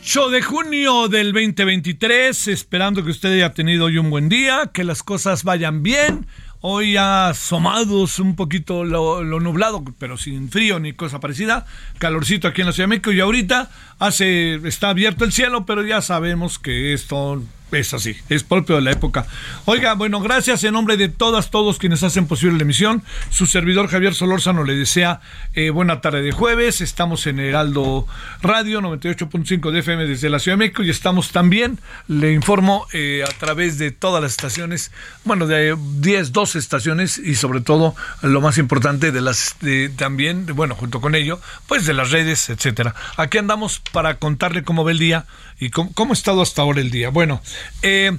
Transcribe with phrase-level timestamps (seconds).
[0.00, 4.84] 8 de junio del 2023, esperando que usted haya tenido hoy un buen día, que
[4.84, 6.26] las cosas vayan bien.
[6.60, 11.66] Hoy asomados un poquito lo, lo nublado, pero sin frío ni cosa parecida.
[11.98, 15.84] Calorcito aquí en la Ciudad de México y ahorita hace, está abierto el cielo, pero
[15.84, 17.42] ya sabemos que esto
[17.76, 19.26] es así, es propio de la época.
[19.66, 23.02] Oiga, bueno, gracias en nombre de todas, todos quienes hacen posible la emisión.
[23.30, 25.20] Su servidor Javier Solórzano le desea
[25.54, 26.80] eh, buena tarde de jueves.
[26.80, 28.06] Estamos en Heraldo
[28.40, 33.22] Radio 98.5 de FM desde la Ciudad de México y estamos también, le informo, eh,
[33.28, 34.90] a través de todas las estaciones,
[35.24, 40.46] bueno, de 10, 12 estaciones y sobre todo, lo más importante, de las de, también,
[40.54, 42.94] bueno, junto con ello, pues de las redes, etcétera.
[43.16, 45.26] Aquí andamos para contarle cómo ve el día
[45.58, 47.10] y cómo, cómo ha estado hasta ahora el día.
[47.10, 47.42] Bueno,
[47.82, 48.16] eh,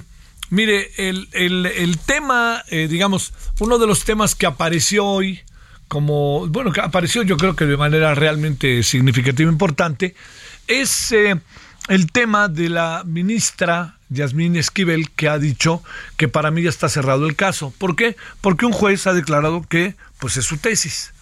[0.50, 5.40] mire, el, el, tema, eh, digamos, uno de los temas que apareció hoy,
[5.88, 10.14] como, bueno, que apareció yo creo que de manera realmente significativa e importante,
[10.66, 11.40] es eh,
[11.88, 15.82] el tema de la ministra Yasmín Esquivel, que ha dicho
[16.16, 17.72] que para mí ya está cerrado el caso.
[17.78, 18.16] ¿Por qué?
[18.40, 21.12] Porque un juez ha declarado que pues es su tesis.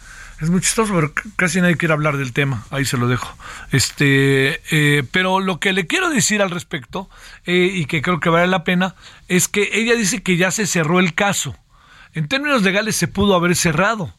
[0.40, 2.64] Es muy chistoso, pero casi nadie quiere hablar del tema.
[2.70, 3.36] Ahí se lo dejo.
[3.72, 7.10] Este, eh, pero lo que le quiero decir al respecto,
[7.44, 8.94] eh, y que creo que vale la pena,
[9.26, 11.56] es que ella dice que ya se cerró el caso.
[12.14, 14.14] En términos legales se pudo haber cerrado.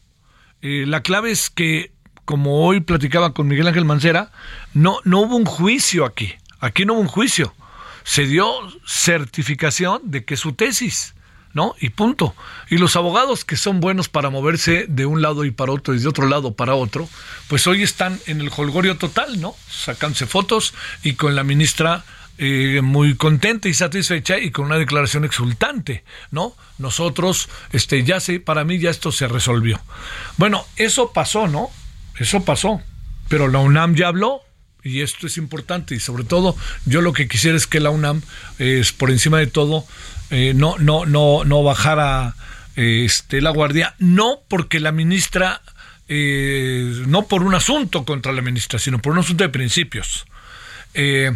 [0.60, 1.92] Eh, la clave es que,
[2.26, 4.30] como hoy platicaba con Miguel Ángel Mancera,
[4.74, 6.34] no, no hubo un juicio aquí.
[6.60, 7.54] Aquí no hubo un juicio.
[8.04, 8.46] Se dio
[8.86, 11.14] certificación de que su tesis.
[11.52, 11.74] ¿No?
[11.80, 12.34] Y punto.
[12.68, 15.98] Y los abogados que son buenos para moverse de un lado y para otro y
[15.98, 17.08] de otro lado para otro,
[17.48, 19.54] pues hoy están en el holgorio total, ¿no?
[19.68, 22.04] Sacándose fotos y con la ministra
[22.38, 26.54] eh, muy contenta y satisfecha y con una declaración exultante, ¿no?
[26.78, 29.80] Nosotros, este, ya sé, para mí ya esto se resolvió.
[30.38, 31.68] Bueno, eso pasó, ¿no?
[32.18, 32.80] Eso pasó.
[33.28, 34.40] Pero la UNAM ya habló,
[34.82, 38.22] y esto es importante y sobre todo yo lo que quisiera es que la UNAM
[38.58, 39.84] es por encima de todo
[40.30, 42.34] eh, no no no no bajara
[42.76, 45.60] eh, este la guardia no porque la ministra
[46.12, 50.26] eh, no por un asunto contra la ministra sino por un asunto de principios.
[50.92, 51.30] Eh,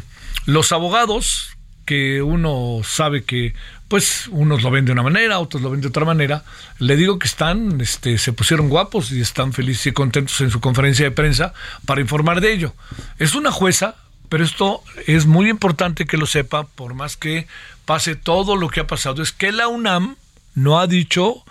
[0.46, 3.54] los abogados que uno sabe que
[3.94, 6.42] pues unos lo ven de una manera, otros lo ven de otra manera.
[6.80, 10.58] Le digo que están, este, se pusieron guapos y están felices y contentos en su
[10.60, 11.54] conferencia de prensa
[11.86, 12.74] para informar de ello.
[13.20, 13.94] Es una jueza,
[14.28, 17.46] pero esto es muy importante que lo sepa, por más que
[17.84, 20.16] pase todo lo que ha pasado, es que la UNAM
[20.56, 21.44] no ha dicho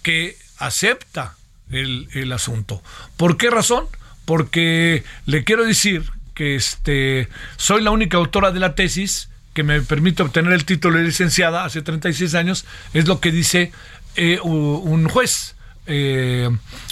[0.00, 1.36] que acepta
[1.70, 2.82] el, asunto.
[3.18, 3.84] ¿Por qué razón?
[4.24, 7.28] Porque le quiero decir que este,
[7.58, 11.64] soy la única autora de la tesis que me permite obtener el título de licenciada
[11.64, 12.64] hace 36 años,
[12.94, 13.72] es lo que dice
[14.16, 15.56] eh, un juez.
[15.86, 16.48] Eh,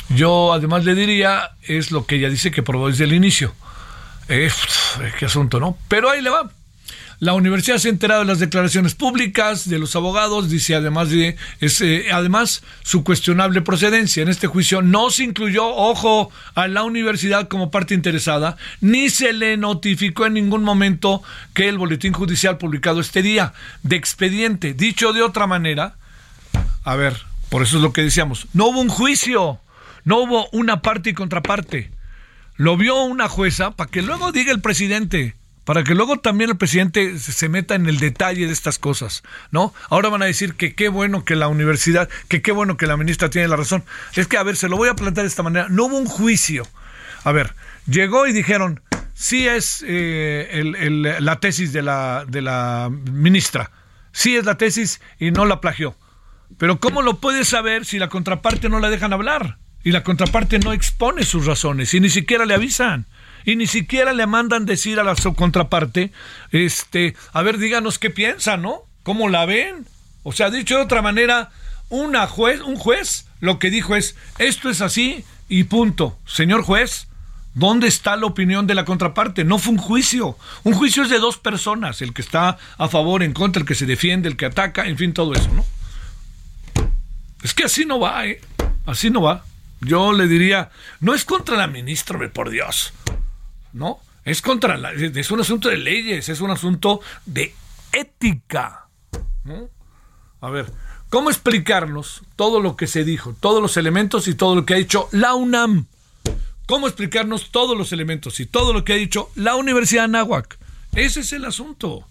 [0.09, 3.55] yo además le diría, es lo que ella dice que probó desde el inicio.
[4.29, 4.51] Eh,
[5.19, 5.77] qué asunto, ¿no?
[5.89, 6.51] Pero ahí le va.
[7.21, 11.37] La universidad se ha enterado de las declaraciones públicas de los abogados, dice además de
[11.61, 14.23] eh, además su cuestionable procedencia.
[14.23, 19.35] En este juicio no se incluyó, ojo, a la universidad como parte interesada, ni se
[19.35, 21.23] le notificó en ningún momento
[21.53, 23.53] que el boletín judicial publicado este día
[23.83, 24.73] de expediente.
[24.73, 25.97] Dicho de otra manera,
[26.85, 27.19] a ver,
[27.51, 28.47] Por eso es lo que decíamos.
[28.55, 29.61] No hubo un juicio,
[30.05, 31.91] no hubo una parte y contraparte.
[32.57, 35.35] Lo vio una jueza para que luego diga el presidente,
[35.65, 39.75] para que luego también el presidente se meta en el detalle de estas cosas, ¿no?
[39.89, 42.97] Ahora van a decir que qué bueno que la universidad, que qué bueno que la
[42.97, 43.85] ministra tiene la razón.
[44.15, 45.69] Es que, a ver, se lo voy a plantear de esta manera.
[45.69, 46.67] No hubo un juicio.
[47.25, 47.55] A ver,
[47.87, 48.81] llegó y dijeron,
[49.15, 50.63] sí es eh,
[51.21, 53.71] la tesis de la, de la ministra,
[54.13, 55.95] sí es la tesis y no la plagió.
[56.59, 59.59] Pero ¿cómo lo puede saber si la contraparte no la dejan hablar?
[59.83, 63.07] Y la contraparte no expone sus razones y ni siquiera le avisan
[63.45, 66.13] y ni siquiera le mandan decir a la contraparte,
[66.51, 68.83] este, a ver, díganos qué piensa, ¿no?
[69.03, 69.87] ¿Cómo la ven?
[70.23, 71.51] O sea, dicho de otra manera,
[71.89, 76.19] una juez, un juez lo que dijo es, esto es así y punto.
[76.27, 77.09] Señor juez,
[77.55, 79.45] ¿dónde está la opinión de la contraparte?
[79.45, 80.37] No fue un juicio.
[80.63, 83.75] Un juicio es de dos personas, el que está a favor, en contra, el que
[83.75, 85.65] se defiende, el que ataca, en fin, todo eso, ¿no?
[87.43, 88.41] Es que así no va, ¿eh?
[88.87, 89.45] Así no va.
[89.81, 90.71] Yo le diría,
[91.01, 92.93] no es contra la ministra, por Dios.
[93.73, 93.99] ¿No?
[94.25, 97.55] Es contra la, es un asunto de leyes, es un asunto de
[97.93, 98.87] ética.
[100.41, 100.71] A ver,
[101.09, 104.79] ¿cómo explicarnos todo lo que se dijo, todos los elementos y todo lo que ha
[104.79, 105.87] dicho la UNAM?
[106.67, 110.57] ¿Cómo explicarnos todos los elementos y todo lo que ha dicho la Universidad de Anáhuac?
[110.95, 112.07] Ese es el asunto.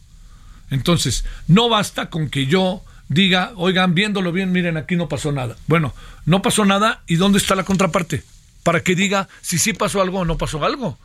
[0.70, 5.56] Entonces, no basta con que yo diga, oigan, viéndolo bien, miren, aquí no pasó nada.
[5.68, 5.94] Bueno,
[6.26, 8.24] no pasó nada y ¿dónde está la contraparte?
[8.64, 10.98] Para que diga si sí pasó algo o no pasó algo.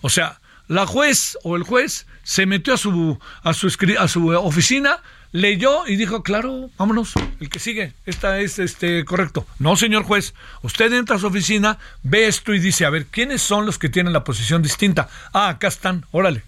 [0.00, 4.28] O sea, la juez o el juez se metió a su, a su, a su
[4.28, 5.00] oficina,
[5.32, 9.46] leyó y dijo, claro, vámonos, el que sigue, esta es este correcto.
[9.58, 13.42] No, señor juez, usted entra a su oficina, ve esto y dice, a ver, ¿quiénes
[13.42, 15.08] son los que tienen la posición distinta?
[15.32, 16.42] Ah, acá están, órale.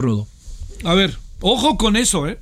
[0.00, 0.26] Rudo.
[0.84, 2.40] A ver, ojo con eso, ¿eh?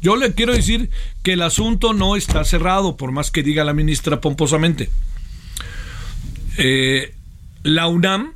[0.00, 0.90] Yo le quiero decir
[1.22, 4.90] que el asunto no está cerrado, por más que diga la ministra pomposamente.
[6.58, 7.14] Eh,
[7.62, 8.34] la UNAM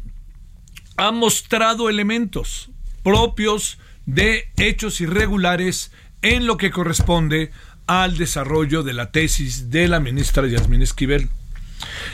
[0.96, 2.70] ha mostrado elementos
[3.02, 5.92] propios de hechos irregulares
[6.22, 7.50] en lo que corresponde
[7.86, 11.28] al desarrollo de la tesis de la ministra Yasmín Esquivel.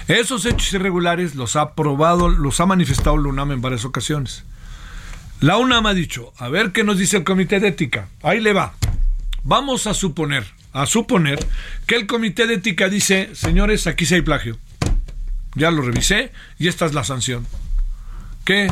[0.09, 4.45] Esos hechos irregulares los ha probado, los ha manifestado la UNAM en varias ocasiones.
[5.41, 8.09] La UNAM ha dicho, a ver qué nos dice el Comité de Ética.
[8.23, 8.75] Ahí le va.
[9.45, 11.45] Vamos a suponer, a suponer
[11.87, 14.59] que el Comité de Ética dice, señores, aquí sí hay plagio
[15.55, 17.47] ya lo revisé y esta es la sanción.
[18.45, 18.69] ¿Qué?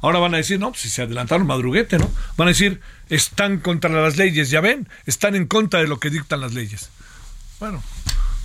[0.00, 2.10] Ahora van a decir, no, si se adelantaron madruguete, ¿no?
[2.36, 6.10] Van a decir, están contra las leyes, ya ven, están en contra de lo que
[6.10, 6.90] dictan las leyes.
[7.60, 7.82] Bueno,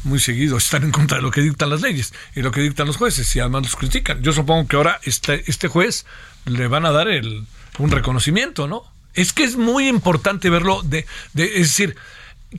[0.03, 2.85] muy seguido están en contra de lo que dictan las leyes y lo que dictan
[2.85, 4.21] los jueces y además los critican.
[4.21, 6.05] Yo supongo que ahora este, este juez
[6.45, 7.45] le van a dar el,
[7.79, 8.83] un reconocimiento, ¿no?
[9.15, 11.95] Es que es muy importante verlo, de, de, es decir,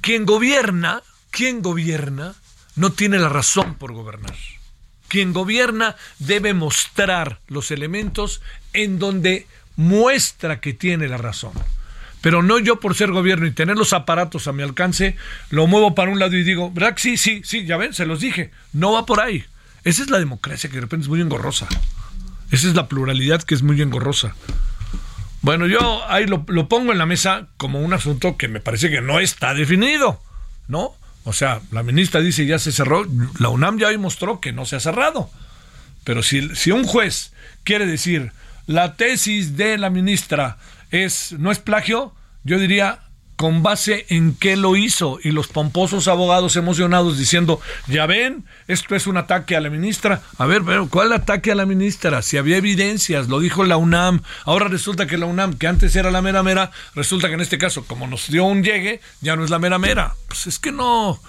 [0.00, 2.34] quien gobierna, quien gobierna,
[2.74, 4.34] no tiene la razón por gobernar.
[5.08, 9.46] Quien gobierna debe mostrar los elementos en donde
[9.76, 11.52] muestra que tiene la razón.
[12.20, 15.16] Pero no yo por ser gobierno y tener los aparatos a mi alcance,
[15.50, 16.94] lo muevo para un lado y digo, ¿verdad?
[16.96, 18.50] Sí, sí, sí, ya ven, se los dije.
[18.72, 19.44] No va por ahí.
[19.84, 21.68] Esa es la democracia que de repente es muy engorrosa.
[22.50, 24.34] Esa es la pluralidad que es muy engorrosa.
[25.42, 28.90] Bueno, yo ahí lo, lo pongo en la mesa como un asunto que me parece
[28.90, 30.20] que no está definido,
[30.66, 30.94] ¿no?
[31.24, 33.06] O sea, la ministra dice ya se cerró,
[33.38, 35.30] la UNAM ya hoy mostró que no se ha cerrado.
[36.04, 37.32] Pero si, si un juez
[37.64, 38.32] quiere decir
[38.66, 40.58] la tesis de la ministra
[40.90, 43.00] es no es plagio, yo diría
[43.38, 48.96] con base en qué lo hizo y los pomposos abogados emocionados diciendo, ya ven, esto
[48.96, 50.22] es un ataque a la ministra.
[50.38, 52.20] A ver, pero ¿cuál ataque a la ministra?
[52.22, 54.22] Si había evidencias, lo dijo la UNAM.
[54.44, 57.58] Ahora resulta que la UNAM, que antes era la mera mera, resulta que en este
[57.58, 60.16] caso, como nos dio un llegue, ya no es la mera mera.
[60.26, 61.20] Pues es que no,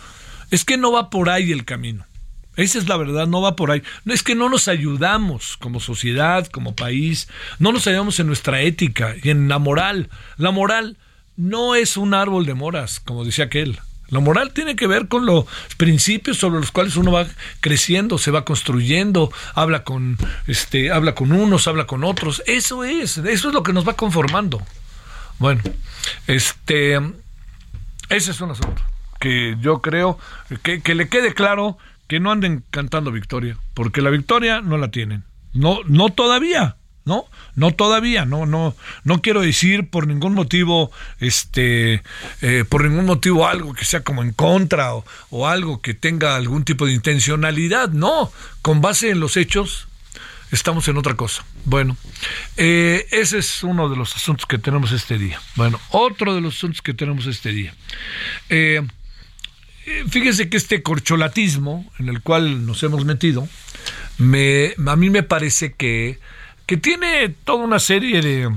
[0.49, 2.07] es que no va por ahí el camino.
[2.55, 3.83] Esa es la verdad, no va por ahí.
[4.03, 7.27] No es que no nos ayudamos como sociedad, como país,
[7.59, 10.09] no nos ayudamos en nuestra ética y en la moral.
[10.37, 10.97] La moral
[11.39, 13.79] no es un árbol de moras, como decía aquel.
[14.09, 15.45] La moral tiene que ver con los
[15.77, 17.27] principios sobre los cuales uno va
[17.61, 20.17] creciendo, se va construyendo, habla con
[20.47, 22.43] este, habla con unos, habla con otros.
[22.45, 24.61] Eso es, eso es lo que nos va conformando.
[25.37, 25.61] Bueno,
[26.27, 26.95] este
[28.09, 28.81] ese es un asunto
[29.19, 30.19] que yo creo
[30.61, 31.77] que, que le quede claro
[32.07, 35.23] que no anden cantando victoria, porque la victoria no la tienen.
[35.53, 36.75] No, no todavía.
[37.09, 37.25] ¿No?
[37.55, 42.03] No todavía, no, no, no quiero decir por ningún motivo, este,
[42.41, 46.35] eh, por ningún motivo algo que sea como en contra o, o, algo que tenga
[46.35, 49.87] algún tipo de intencionalidad, no, con base en los hechos,
[50.51, 51.43] estamos en otra cosa.
[51.65, 51.97] Bueno,
[52.57, 55.41] eh, ese es uno de los asuntos que tenemos este día.
[55.55, 57.73] Bueno, otro de los asuntos que tenemos este día.
[58.49, 58.85] Eh,
[60.09, 63.49] fíjese que este corcholatismo en el cual nos hemos metido,
[64.19, 66.19] me, a mí me parece que,
[66.69, 68.55] que tiene toda una serie de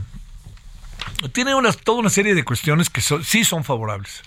[1.32, 4.20] tiene una, toda una serie de cuestiones que sí son favorables.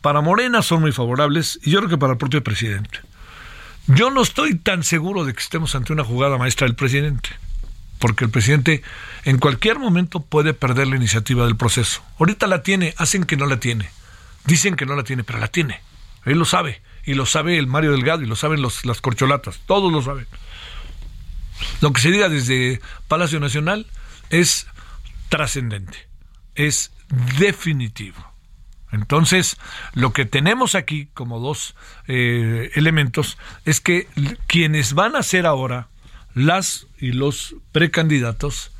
[0.00, 2.98] Para Morena son muy favorables y yo creo que para el propio presidente.
[3.86, 7.30] Yo no estoy tan seguro de que estemos ante una jugada maestra del presidente,
[8.00, 8.82] porque el presidente
[9.22, 12.02] en cualquier momento puede perder la iniciativa del proceso.
[12.18, 13.88] Ahorita la tiene, hacen que no la tiene.
[14.46, 15.80] Dicen que no la tiene, pero la tiene.
[16.24, 19.60] Él lo sabe, y lo sabe el Mario Delgado, y lo saben los, las corcholatas,
[19.64, 20.26] todos lo saben.
[21.80, 23.86] Lo que se diga desde Palacio Nacional
[24.30, 24.66] es
[25.28, 26.08] trascendente,
[26.54, 26.92] es
[27.38, 28.24] definitivo.
[28.90, 29.56] Entonces,
[29.92, 31.74] lo que tenemos aquí como dos
[32.06, 34.08] eh, elementos es que
[34.46, 35.88] quienes van a ser ahora
[36.34, 38.70] las y los precandidatos,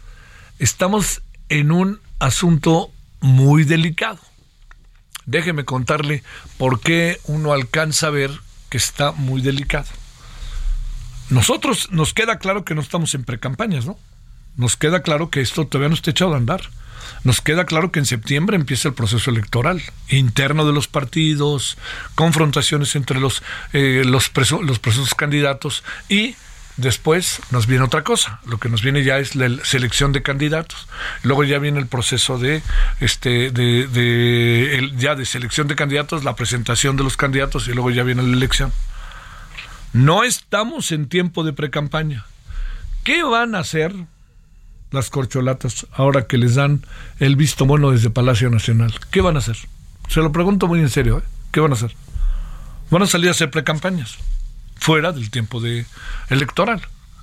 [0.58, 4.18] estamos en un asunto muy delicado.
[5.26, 6.22] Déjeme contarle
[6.56, 8.30] por qué uno alcanza a ver
[8.70, 9.88] que está muy delicado.
[11.30, 13.98] Nosotros nos queda claro que no estamos en precampañas, ¿no?
[14.56, 16.62] Nos queda claro que esto todavía no está echado a andar
[17.24, 21.76] nos queda claro que en septiembre empieza el proceso electoral interno de los partidos,
[22.14, 23.42] confrontaciones entre los,
[23.72, 24.30] eh, los,
[24.62, 26.36] los procesos candidatos y
[26.76, 30.86] Después nos viene otra cosa, lo que nos viene ya es la selección de candidatos.
[31.24, 32.62] Luego ya viene el proceso de
[33.00, 38.04] este de ya de selección de candidatos, la presentación de los candidatos y luego ya
[38.04, 38.72] viene la elección.
[39.92, 42.26] No estamos en tiempo de precampaña.
[43.04, 43.94] ¿Qué van a hacer
[44.90, 46.84] las corcholatas ahora que les dan
[47.18, 48.94] el visto bueno desde Palacio Nacional?
[49.10, 49.56] ¿Qué van a hacer?
[50.08, 51.22] Se lo pregunto muy en serio, ¿eh?
[51.52, 51.94] ¿qué van a hacer?
[52.90, 54.18] Van a salir a hacer precampañas
[54.76, 55.86] fuera del tiempo de
[56.30, 56.82] electoral.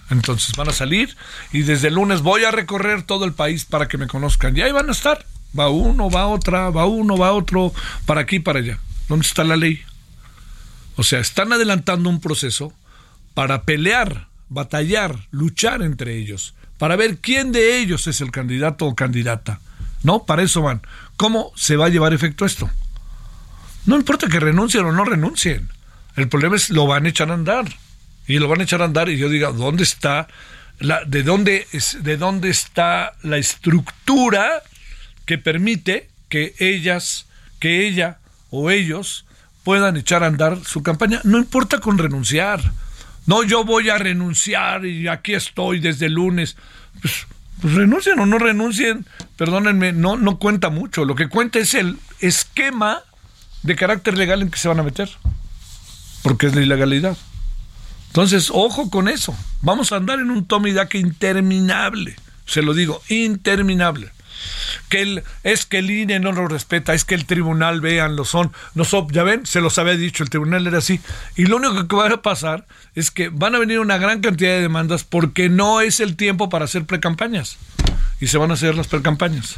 [0.10, 1.16] Entonces van a salir
[1.52, 4.56] y desde el lunes voy a recorrer todo el país para que me conozcan.
[4.56, 5.26] Y ahí van a estar.
[5.58, 7.74] Va uno, va otra, va uno, va otro,
[8.06, 8.78] para aquí, para allá.
[9.08, 9.82] ¿Dónde está la ley?
[10.96, 12.74] O sea, están adelantando un proceso
[13.34, 18.96] para pelear, batallar, luchar entre ellos para ver quién de ellos es el candidato o
[18.96, 19.60] candidata.
[20.04, 20.82] No, para eso van.
[21.18, 22.70] ¿Cómo se va a llevar efecto esto?
[23.86, 25.70] No importa que renuncien o no renuncien.
[26.16, 27.66] El problema es lo van a echar a andar.
[28.28, 30.28] Y lo van a echar a andar y yo diga, ¿dónde está
[31.08, 34.62] de dónde es, de dónde está la estructura
[35.26, 37.28] que permite que ellas,
[37.60, 38.18] que ella
[38.50, 39.25] o ellos
[39.66, 41.20] puedan echar a andar su campaña?
[41.26, 42.62] No importa con renunciar
[43.26, 46.56] no, yo voy a renunciar y aquí estoy desde el lunes.
[47.02, 47.26] Pues,
[47.62, 49.06] pues, renuncien o no renuncien,
[49.36, 51.06] perdónenme, no, no cuenta mucho.
[51.06, 53.02] Lo que cuenta es el esquema
[53.64, 55.10] de carácter legal en que se van a meter,
[56.22, 57.18] porque es la ilegalidad.
[58.08, 59.36] Entonces, ojo con eso.
[59.62, 62.16] Vamos a andar en un toma y daca interminable.
[62.46, 64.12] Se lo digo, interminable
[64.90, 68.26] que el, es que el INE no lo respeta, es que el tribunal, vean, lo
[68.26, 71.00] son, no son, ya ven, se los había dicho, el tribunal era así.
[71.36, 74.52] Y lo único que va a pasar es que van a venir una gran cantidad
[74.52, 77.58] de demandas porque no es el tiempo para hacer precampañas.
[78.20, 79.58] Y se van a hacer las precampañas.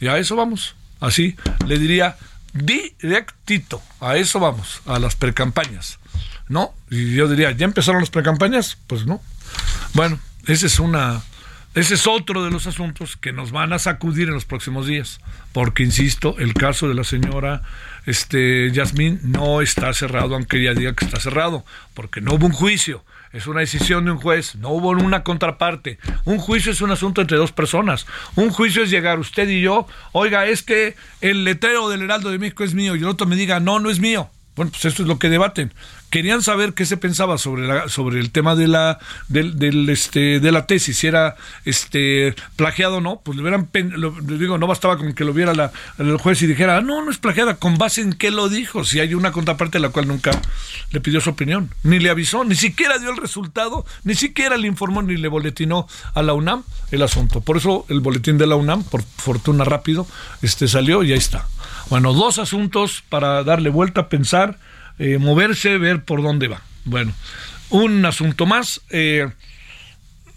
[0.00, 0.74] Y a eso vamos.
[1.00, 1.36] Así
[1.66, 2.16] le diría
[2.52, 5.98] directito, a eso vamos, a las precampañas.
[6.48, 6.74] ¿No?
[6.90, 8.76] Y yo diría, ¿ya empezaron las precampañas?
[8.88, 9.22] Pues no.
[9.94, 11.22] Bueno, esa es una
[11.74, 15.20] ese es otro de los asuntos que nos van a sacudir en los próximos días,
[15.52, 17.62] porque insisto, el caso de la señora
[18.06, 22.52] este Yasmín no está cerrado, aunque ella diga que está cerrado, porque no hubo un
[22.52, 25.98] juicio, es una decisión de un juez, no hubo una contraparte.
[26.24, 28.06] Un juicio es un asunto entre dos personas.
[28.34, 32.40] Un juicio es llegar usted y yo, oiga, es que el letrero del Heraldo de
[32.40, 34.28] México es mío y el otro me diga, no, no es mío.
[34.56, 35.72] Bueno, pues eso es lo que debaten
[36.10, 38.98] querían saber qué se pensaba sobre la, sobre el tema de la
[39.28, 43.68] del, este de la tesis si era este plagiado o no pues le hubieran
[44.22, 47.10] digo no bastaba con que lo viera la, el juez y dijera ah, no no
[47.10, 50.08] es plagiada con base en qué lo dijo si hay una contraparte a la cual
[50.08, 50.30] nunca
[50.90, 54.66] le pidió su opinión ni le avisó ni siquiera dio el resultado ni siquiera le
[54.66, 57.40] informó ni le boletinó a la UNAM el asunto.
[57.40, 60.06] Por eso el boletín de la UNAM por fortuna rápido
[60.42, 61.46] este salió y ahí está.
[61.88, 64.58] Bueno dos asuntos para darle vuelta a pensar
[65.00, 66.62] eh, moverse, ver por dónde va.
[66.84, 67.14] Bueno,
[67.70, 68.82] un asunto más.
[68.90, 69.28] Eh,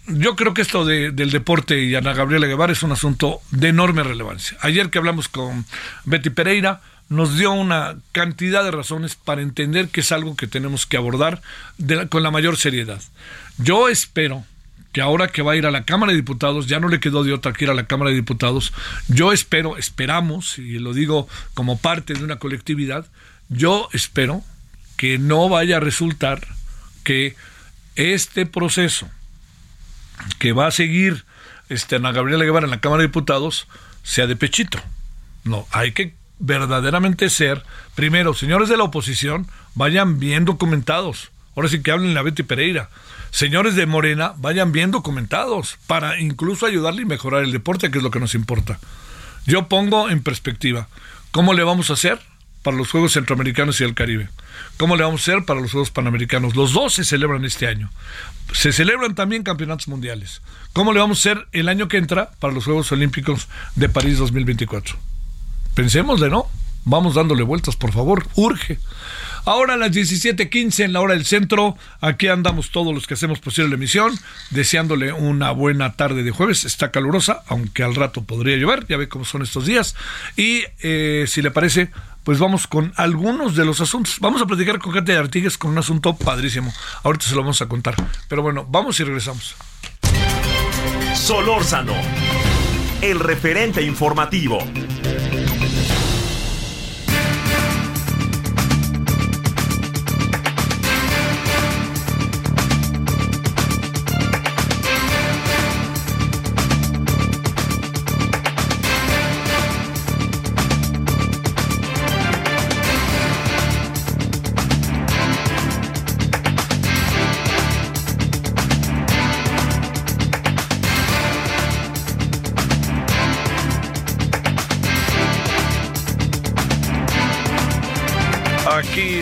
[0.06, 4.02] yo creo que esto del deporte y Ana Gabriela Guevara es un asunto de enorme
[4.02, 4.56] relevancia.
[4.60, 5.64] Ayer que hablamos con
[6.04, 6.80] Betty Pereira,
[7.10, 11.42] nos dio una cantidad de razones para entender que es algo que tenemos que abordar
[12.10, 13.00] con la mayor seriedad.
[13.58, 14.44] Yo espero
[14.92, 17.24] que ahora que va a ir a la Cámara de Diputados, ya no le quedó
[17.24, 18.72] de otra que ir a la Cámara de Diputados,
[19.08, 23.06] yo espero, esperamos, y lo digo como parte de una colectividad,
[23.48, 24.42] yo espero
[24.96, 26.46] que no vaya a resultar
[27.02, 27.36] que
[27.96, 29.08] este proceso
[30.38, 31.24] que va a seguir
[31.68, 33.66] este, Ana Gabriela Guevara en la Cámara de Diputados
[34.02, 34.78] sea de pechito.
[35.44, 37.62] No, hay que verdaderamente ser,
[37.94, 41.30] primero, señores de la oposición, vayan bien documentados.
[41.56, 42.90] Ahora sí que hablen la Betty Pereira.
[43.30, 48.04] Señores de Morena, vayan bien documentados para incluso ayudarle y mejorar el deporte, que es
[48.04, 48.78] lo que nos importa.
[49.46, 50.88] Yo pongo en perspectiva,
[51.30, 52.20] ¿cómo le vamos a hacer
[52.64, 54.28] para los Juegos Centroamericanos y el Caribe?
[54.76, 56.56] ¿Cómo le vamos a hacer para los Juegos Panamericanos?
[56.56, 57.90] Los dos se celebran este año.
[58.52, 60.42] Se celebran también campeonatos mundiales.
[60.72, 64.18] ¿Cómo le vamos a hacer el año que entra para los Juegos Olímpicos de París
[64.18, 64.96] 2024?
[65.74, 66.48] Pensémosle, ¿no?
[66.84, 68.26] Vamos dándole vueltas, por favor.
[68.34, 68.78] Urge.
[69.44, 73.40] Ahora a las 17:15 en la hora del centro, aquí andamos todos los que hacemos
[73.40, 74.18] posible la emisión,
[74.50, 76.64] deseándole una buena tarde de jueves.
[76.64, 79.94] Está calurosa, aunque al rato podría llover, ya ve cómo son estos días.
[80.36, 81.90] Y eh, si le parece,
[82.24, 84.16] pues vamos con algunos de los asuntos.
[84.20, 86.72] Vamos a platicar con Katia Artigues con un asunto padrísimo.
[87.02, 87.94] Ahorita se lo vamos a contar.
[88.28, 89.54] Pero bueno, vamos y regresamos.
[91.14, 91.94] Solórzano,
[93.02, 94.58] el referente informativo.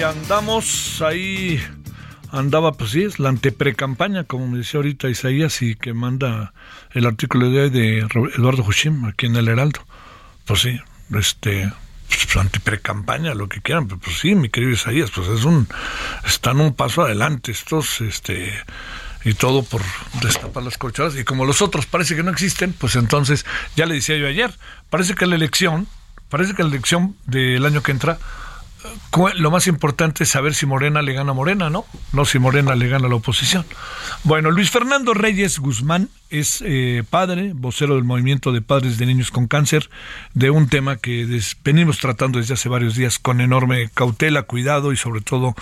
[0.05, 1.61] Andamos ahí,
[2.31, 6.55] andaba, pues sí, es la anteprecampaña, como me decía ahorita Isaías, y que manda
[6.93, 9.81] el artículo de hoy de Eduardo Hushim, aquí en el Heraldo.
[10.45, 10.81] Pues sí,
[11.15, 11.73] este,
[12.09, 15.69] pues, anteprecampaña, lo que quieran, pues, pues, sí, mi querido Isaías, pues es un,
[16.25, 18.53] están un paso adelante estos, este,
[19.25, 19.83] y todo por
[20.23, 23.47] destapar las colchadas, y como los otros parece que no existen, pues entonces,
[23.77, 24.53] ya le decía yo ayer,
[24.91, 25.87] parece que la elección,
[26.29, 28.19] parece que la elección del año que entra,
[29.37, 31.85] lo más importante es saber si Morena le gana a Morena, ¿no?
[32.13, 33.65] No si Morena le gana a la oposición.
[34.25, 39.31] Bueno, Luis Fernando Reyes Guzmán es eh, padre, vocero del movimiento de padres de niños
[39.31, 39.91] con cáncer,
[40.35, 41.27] de un tema que
[41.65, 45.55] venimos tratando desde hace varios días con enorme cautela, cuidado y sobre todo,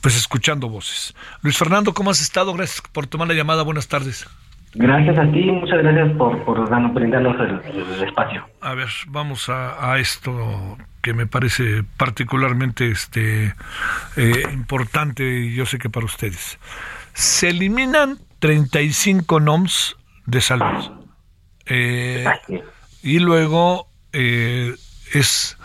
[0.00, 1.14] pues escuchando voces.
[1.42, 2.52] Luis Fernando, ¿cómo has estado?
[2.54, 3.62] Gracias por tomar la llamada.
[3.62, 4.26] Buenas tardes.
[4.74, 8.44] Gracias a ti, muchas gracias por, por brindarnos el, espacio.
[8.60, 13.54] A ver, vamos a esto que me parece particularmente este,
[14.16, 16.58] eh, importante y yo sé que para ustedes.
[17.14, 20.90] Se eliminan 35 NOMS de salud.
[21.66, 22.24] Eh,
[23.04, 24.74] y luego eh,
[25.12, 25.56] es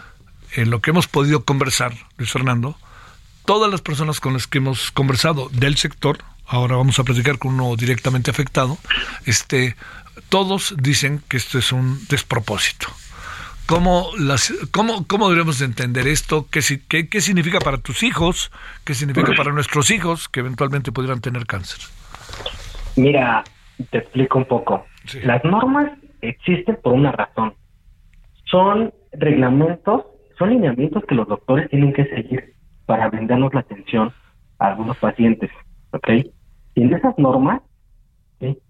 [0.54, 2.78] en lo que hemos podido conversar, Luis Fernando,
[3.46, 7.56] todas las personas con las que hemos conversado del sector, ahora vamos a platicar con
[7.56, 8.78] uno directamente afectado,
[9.26, 9.76] este,
[10.30, 12.90] todos dicen que esto es un despropósito.
[13.72, 16.46] ¿Cómo, las, cómo, cómo debemos entender esto?
[16.52, 18.52] ¿Qué, qué, ¿Qué significa para tus hijos?
[18.84, 21.80] ¿Qué significa para nuestros hijos que eventualmente pudieran tener cáncer?
[22.98, 23.46] Mira,
[23.90, 24.86] te explico un poco.
[25.24, 27.54] Las normas existen por una razón.
[28.44, 30.04] Son reglamentos,
[30.38, 32.54] son lineamientos que los doctores tienen que seguir
[32.86, 34.12] para brindarnos la atención
[34.60, 35.50] a algunos pacientes,
[35.92, 36.10] ¿ok?
[36.76, 37.62] Y en esas normas,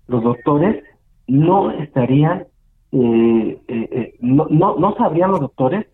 [0.08, 0.84] los doctores
[1.26, 2.46] no estarían
[2.92, 5.86] no, no, no sabrían los doctores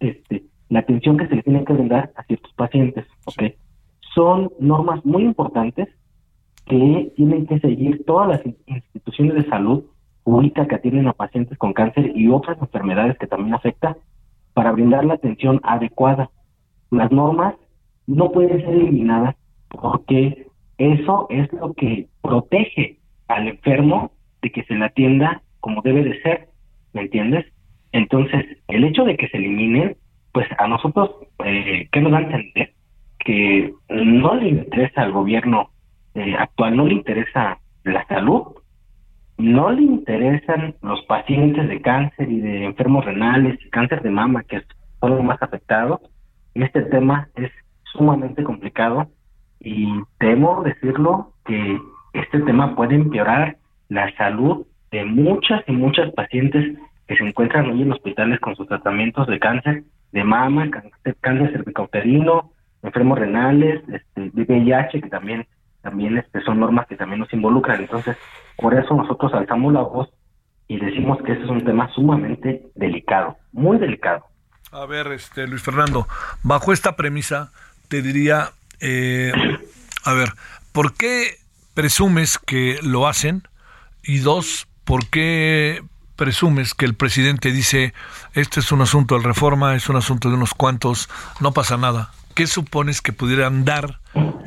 [0.00, 3.06] este, la atención que se le tiene que brindar a ciertos pacientes.
[3.26, 3.54] ¿okay?
[4.14, 5.88] Son normas muy importantes
[6.66, 9.84] que tienen que seguir todas las instituciones de salud
[10.24, 13.96] pública que atienden a pacientes con cáncer y otras enfermedades que también afectan
[14.54, 16.30] para brindar la atención adecuada.
[16.90, 17.54] Las normas
[18.06, 19.36] no pueden ser eliminadas
[19.68, 24.10] porque eso es lo que protege al enfermo
[24.42, 26.46] de que se le atienda como debe de ser,
[26.92, 27.44] ¿me entiendes?
[27.90, 29.96] Entonces, el hecho de que se eliminen,
[30.30, 31.10] pues a nosotros,
[31.44, 32.72] eh, ¿qué nos da a entender?
[33.18, 35.70] Que no le interesa al gobierno
[36.14, 38.42] eh, actual, no le interesa la salud,
[39.38, 44.44] no le interesan los pacientes de cáncer y de enfermos renales y cáncer de mama,
[44.44, 44.62] que
[45.00, 46.00] son los más afectados.
[46.54, 47.50] Este tema es
[47.86, 49.08] sumamente complicado
[49.58, 51.76] y temo decirlo que
[52.12, 53.56] este tema puede empeorar
[53.88, 58.66] la salud de muchas y muchas pacientes que se encuentran hoy en hospitales con sus
[58.68, 65.46] tratamientos de cáncer de mama, cáncer, cáncer cervicouterino, enfermos renales, este, VIH, que también
[65.82, 67.80] también este, son normas que también nos involucran.
[67.80, 68.16] Entonces,
[68.56, 70.08] por eso nosotros alzamos la voz
[70.66, 74.24] y decimos que este es un tema sumamente delicado, muy delicado.
[74.72, 76.08] A ver, este Luis Fernando,
[76.42, 77.52] bajo esta premisa
[77.88, 79.32] te diría, eh,
[80.04, 80.30] a ver,
[80.72, 81.36] ¿por qué
[81.74, 83.42] presumes que lo hacen?
[84.02, 85.82] Y dos, ¿por qué
[86.16, 87.92] presumes que el presidente dice,
[88.34, 92.10] este es un asunto de reforma, es un asunto de unos cuantos, no pasa nada?
[92.34, 93.98] ¿Qué supones que pudieran dar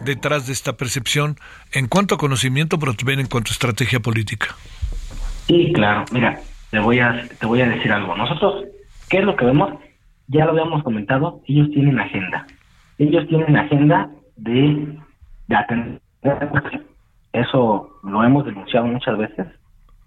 [0.04, 1.36] detrás de esta percepción
[1.72, 4.56] en cuanto a conocimiento, pero también en cuanto a estrategia política?
[5.48, 6.06] Sí, claro.
[6.12, 6.40] Mira,
[6.72, 8.16] te voy a, te voy a decir algo.
[8.16, 8.66] Nosotros,
[9.10, 9.74] ¿qué es lo que vemos?
[10.28, 12.46] Ya lo habíamos comentado, ellos tienen agenda.
[13.00, 14.98] Ellos tienen agenda de,
[15.48, 16.02] de atender.
[17.34, 19.48] Eso lo hemos denunciado muchas veces.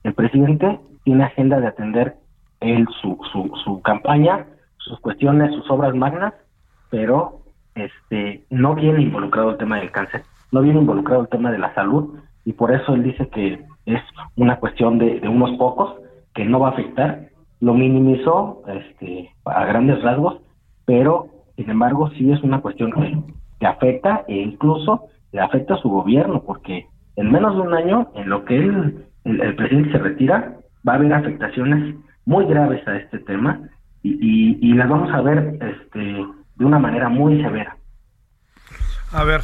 [0.05, 2.17] El presidente tiene agenda de atender
[2.61, 4.47] él su, su, su campaña,
[4.79, 6.35] sus cuestiones, sus obras magnas,
[6.91, 7.43] pero
[7.75, 11.75] este no viene involucrado el tema del cáncer, no viene involucrado el tema de la
[11.75, 14.03] salud y por eso él dice que es
[14.37, 15.97] una cuestión de, unos pocos
[16.35, 17.29] que no va a afectar.
[17.61, 20.41] Lo minimizó este, a grandes rasgos,
[20.85, 25.89] pero sin embargo sí es una cuestión que, afecta e incluso le afecta a su
[25.89, 30.57] gobierno, porque en menos de un año, en lo que él, el, presidente se retira,
[30.87, 33.61] va a haber afectaciones muy graves a este tema
[34.03, 37.77] y, y las vamos a ver este, de una manera muy severa.
[39.13, 39.43] A ver,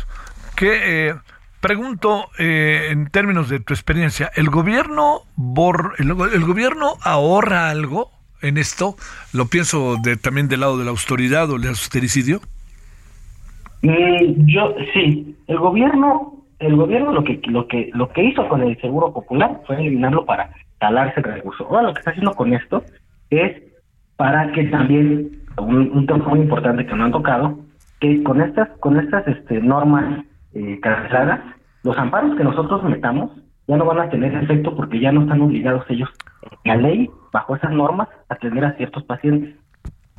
[0.57, 1.15] ¿qué, eh,
[1.61, 8.11] pregunto eh, en términos de tu experiencia, ¿el gobierno, bor, el, gobierno ahorra algo
[8.41, 8.97] en esto?
[9.33, 12.41] Lo pienso de, también del lado de la autoridad o el austericidio.
[13.83, 18.63] Mm, yo sí, el gobierno, el gobierno lo que lo que lo que hizo con
[18.63, 21.67] el seguro popular fue eliminarlo para talarse el recurso.
[21.67, 22.83] Ahora lo que está haciendo con esto
[23.31, 23.63] es
[24.17, 27.59] para que también un, tema muy importante que no han tocado,
[28.01, 31.41] que con estas, con estas este, normas eh, canceladas,
[31.83, 33.31] los amparos que nosotros metamos
[33.67, 36.09] ya no van a tener efecto porque ya no están obligados ellos,
[36.65, 39.55] la ley, bajo esas normas, a atender a ciertos pacientes.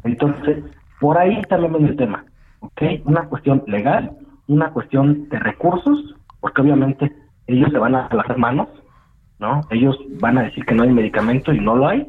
[0.03, 0.63] Entonces,
[0.99, 2.25] por ahí también viene el tema,
[2.59, 2.81] ¿ok?
[3.05, 4.11] Una cuestión legal,
[4.47, 7.11] una cuestión de recursos, porque obviamente
[7.47, 8.67] ellos se van a las manos,
[9.39, 9.61] ¿no?
[9.69, 12.07] Ellos van a decir que no hay medicamento y no lo hay,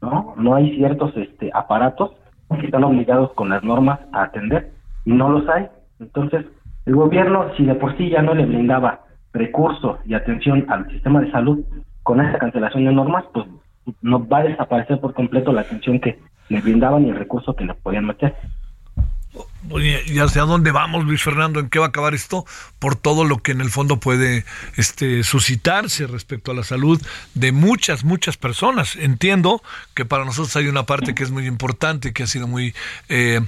[0.00, 0.34] ¿no?
[0.36, 2.12] No hay ciertos este, aparatos
[2.60, 4.72] que están obligados con las normas a atender
[5.04, 5.66] y no los hay.
[5.98, 6.46] Entonces,
[6.84, 9.00] el gobierno, si de por sí ya no le brindaba
[9.32, 11.64] recursos y atención al sistema de salud
[12.02, 13.46] con esa cancelación de normas, pues
[14.02, 17.64] no va a desaparecer por completo la atención que le brindaban y el recurso que
[17.64, 18.34] le podían meter.
[19.68, 21.58] ¿Y hacia dónde vamos, Luis Fernando?
[21.58, 22.44] ¿En qué va a acabar esto?
[22.78, 24.44] Por todo lo que en el fondo puede
[24.76, 27.02] este, suscitarse respecto a la salud
[27.34, 28.94] de muchas, muchas personas.
[28.94, 29.62] Entiendo
[29.94, 32.74] que para nosotros hay una parte que es muy importante, que ha sido muy,
[33.08, 33.40] eh,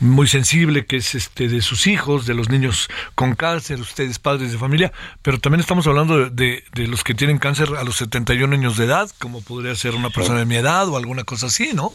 [0.00, 4.52] muy sensible, que es este, de sus hijos, de los niños con cáncer, ustedes padres
[4.52, 8.54] de familia, pero también estamos hablando de, de los que tienen cáncer a los 71
[8.54, 11.70] años de edad, como podría ser una persona de mi edad o alguna cosa así,
[11.74, 11.92] ¿no?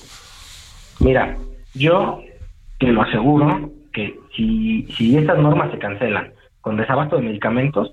[0.99, 1.37] Mira,
[1.75, 2.23] yo
[2.79, 7.91] te lo aseguro que si, si estas normas se cancelan con desabasto de medicamentos,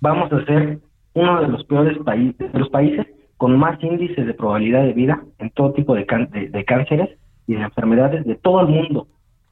[0.00, 0.78] vamos a ser
[1.14, 5.22] uno de los peores países, de los países con más índices de probabilidad de vida
[5.38, 6.06] en todo tipo de,
[6.50, 7.08] de, cánceres
[7.46, 9.08] y de enfermedades de todo el mundo.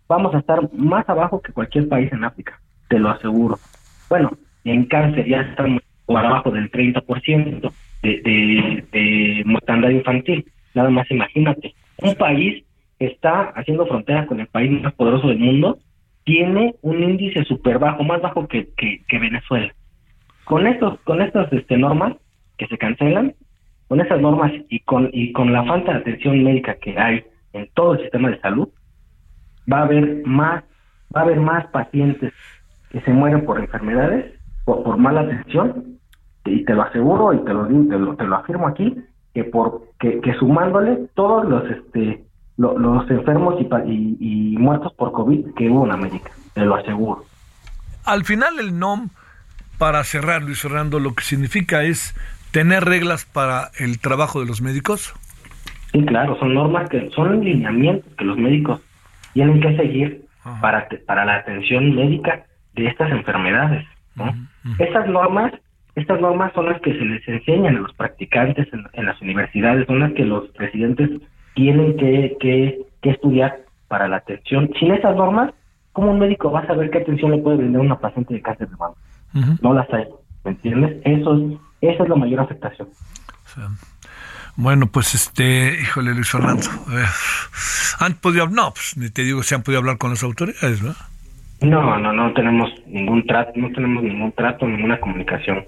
[0.09, 3.59] Vamos a estar más abajo que cualquier país en África, te lo aseguro.
[4.09, 4.31] Bueno,
[4.65, 10.45] en cáncer ya estamos por abajo del 30% de, de, de mortandad infantil.
[10.75, 12.65] Nada más imagínate, un país
[12.99, 15.79] está haciendo frontera con el país más poderoso del mundo,
[16.25, 19.73] tiene un índice súper bajo, más bajo que, que, Venezuela.
[20.45, 22.17] Con estos, con estas este, normas
[22.57, 23.35] que se cancelan,
[23.89, 27.69] con esas normas y con, y con la falta de atención médica que hay en
[27.75, 28.69] todo el sistema de salud,
[29.73, 30.65] va a haber más,
[31.15, 32.33] va a haber más pacientes
[32.91, 34.35] que se mueren por enfermedades,
[34.65, 35.99] por, por mala atención,
[36.45, 38.97] y te lo aseguro y te lo, te lo, te lo afirmo aquí,
[39.35, 42.28] que por que, que sumándole todos los este
[42.59, 43.55] los enfermos
[43.87, 47.25] y, muertos por COVID que hubo en América, te lo aseguro.
[48.05, 49.11] Al final el NOM,
[49.79, 52.15] para cerrar, Luis Fernando, lo que significa es
[52.51, 55.15] tener reglas para el trabajo de los médicos.
[55.93, 58.81] Sí, claro, son normas que son lineamientos que los médicos
[59.35, 60.25] tienen que seguir
[60.61, 62.45] para para la atención médica
[62.75, 63.87] de estas enfermedades.
[64.81, 65.53] Estas normas,
[65.95, 69.87] estas normas son las que se les enseñan a los practicantes en, en las universidades,
[69.87, 71.11] son las que los presidentes
[71.59, 74.71] tienen que, que, estudiar para la atención.
[74.79, 75.53] Sin esas normas,
[75.93, 78.43] ¿cómo un médico va a saber qué atención le puede brindar a una paciente de
[78.43, 78.95] cáncer de mama?
[79.61, 80.05] No las hay,
[80.45, 80.99] ¿me entiendes?
[81.05, 82.89] Eso es, esa es la mayor afectación.
[84.55, 86.69] Bueno, pues este, híjole Luis Fernando,
[87.99, 90.95] ¿han podido no, pues ni te digo si han podido hablar con las autoridades, ¿no?
[91.61, 95.65] No, no, no tenemos ningún trato, no tenemos ningún trato, ninguna comunicación.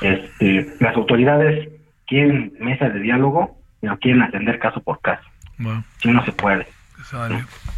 [0.00, 1.70] Este, las autoridades
[2.06, 5.22] quieren mesas de diálogo, pero quieren atender caso por caso.
[5.58, 5.84] Bueno.
[6.04, 6.66] no se puede.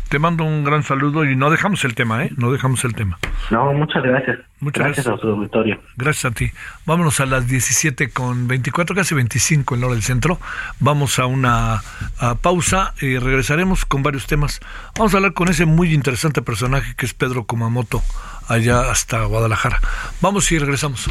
[0.09, 2.31] Te mando un gran saludo y no dejamos el tema, ¿eh?
[2.37, 3.19] No dejamos el tema.
[3.51, 4.39] No, muchas gracias.
[4.61, 5.81] Muchas gracias, a su auditorio.
[5.97, 6.53] Gracias a ti.
[6.87, 10.39] Vámonos a las 17 con 24, casi 25 en la hora del centro.
[10.79, 11.83] Vamos a una
[12.41, 14.61] pausa y regresaremos con varios temas.
[14.97, 18.03] Vamos a hablar con ese muy interesante personaje que es Pedro Kumamoto,
[18.49, 19.81] allá hasta Guadalajara.
[20.23, 21.11] Vamos y regresamos.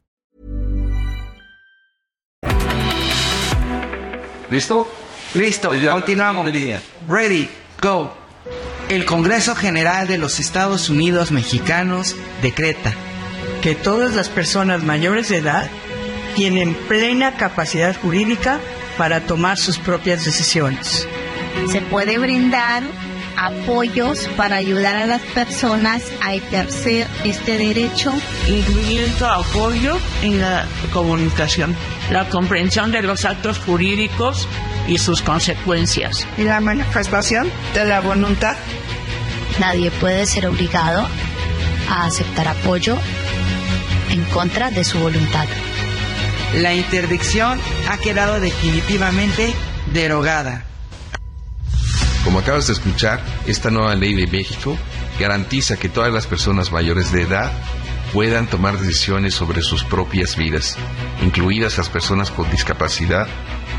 [4.51, 4.85] ¿Listo?
[5.33, 6.51] Listo, continuamos.
[7.07, 7.49] Ready,
[7.81, 8.13] go.
[8.89, 12.93] El Congreso General de los Estados Unidos Mexicanos decreta
[13.61, 15.69] que todas las personas mayores de edad
[16.35, 18.59] tienen plena capacidad jurídica
[18.97, 21.07] para tomar sus propias decisiones.
[21.71, 22.83] Se puede brindar
[23.37, 28.13] apoyos para ayudar a las personas a ejercer este derecho,
[28.47, 31.75] incluyendo apoyo en la comunicación,
[32.11, 34.47] la comprensión de los actos jurídicos
[34.87, 36.27] y sus consecuencias.
[36.37, 38.55] Y la manifestación de la voluntad.
[39.59, 41.07] Nadie puede ser obligado
[41.89, 42.97] a aceptar apoyo
[44.09, 45.45] en contra de su voluntad.
[46.55, 49.53] La interdicción ha quedado definitivamente
[49.93, 50.65] derogada.
[52.23, 54.77] Como acabas de escuchar, esta nueva ley de México
[55.19, 57.51] garantiza que todas las personas mayores de edad
[58.13, 60.77] puedan tomar decisiones sobre sus propias vidas,
[61.23, 63.27] incluidas las personas con discapacidad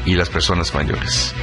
[0.04, 1.34] y las personas mayores.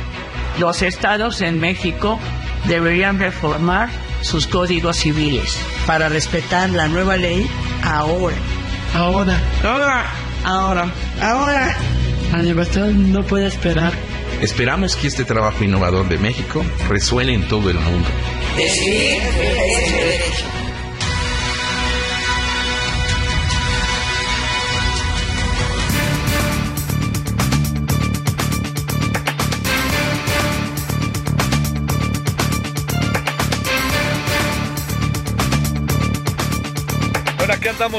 [0.59, 2.19] Los estados en México
[2.67, 3.89] deberían reformar
[4.21, 5.57] sus códigos civiles
[5.87, 7.49] para respetar la nueva ley
[7.83, 8.35] ahora.
[8.93, 9.39] Ahora.
[9.63, 10.05] Ahora.
[10.43, 10.91] Ahora.
[11.21, 11.77] Ahora.
[12.31, 13.93] La libertad no puede esperar.
[14.41, 18.07] Esperamos que este trabajo innovador de México resuene en todo el mundo.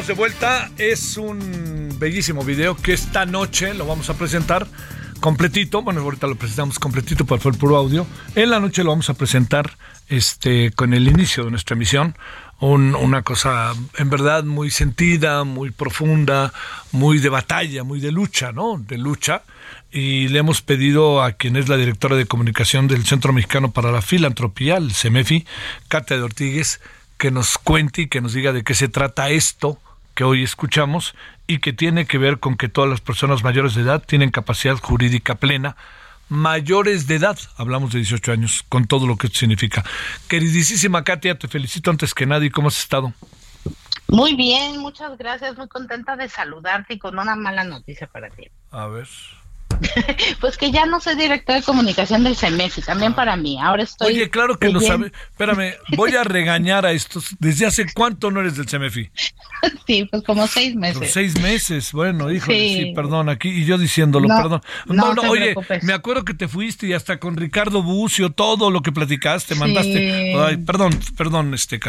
[0.07, 0.71] De vuelta.
[0.79, 4.67] Es un bellísimo video que esta noche lo vamos a presentar
[5.21, 5.83] completito.
[5.83, 8.07] Bueno, ahorita lo presentamos completito, fue el puro audio.
[8.35, 9.77] En la noche lo vamos a presentar
[10.09, 12.17] este, con el inicio de nuestra emisión.
[12.61, 16.53] una cosa en verdad muy sentida, muy profunda,
[16.93, 18.79] muy de batalla, muy de lucha, ¿no?
[18.79, 19.43] De lucha.
[19.93, 23.93] Y le hemos pedido a quien es la directora de comunicación del Centro Mexicano para
[23.93, 25.47] la Filantropía, el CEMEFI,
[25.89, 26.81] Katia de Ortigues,
[27.19, 29.79] que nos cuente y que nos diga de qué se trata esto
[30.15, 31.15] que hoy escuchamos
[31.51, 34.77] y que tiene que ver con que todas las personas mayores de edad tienen capacidad
[34.77, 35.77] jurídica plena.
[36.29, 39.83] Mayores de edad, hablamos de 18 años, con todo lo que esto significa.
[40.29, 42.53] Queridísima Katia, te felicito antes que nadie.
[42.53, 43.13] ¿Cómo has estado?
[44.07, 45.59] Muy bien, muchas gracias.
[45.59, 48.45] Muy contenta de saludarte y con una mala noticia para ti.
[48.71, 49.09] A ver.
[50.41, 53.59] pues que ya no soy director de comunicación del CEMEFI, también para mí.
[53.61, 54.15] Ahora estoy.
[54.15, 55.13] Oye, claro que lo sabe.
[55.31, 57.37] Espérame, voy a regañar a estos.
[57.39, 59.11] ¿Desde hace cuánto no eres del CEMEFI?
[59.87, 61.13] sí, pues como seis meses.
[61.13, 62.93] seis meses, bueno, hijo, sí.
[62.95, 64.63] perdón, aquí, y yo diciéndolo, perdón.
[64.87, 68.83] No, no, oye, me acuerdo que te fuiste y hasta con Ricardo Bucio, todo lo
[68.83, 70.35] que platicaste, mandaste.
[70.37, 71.81] Ay, perdón, perdón, este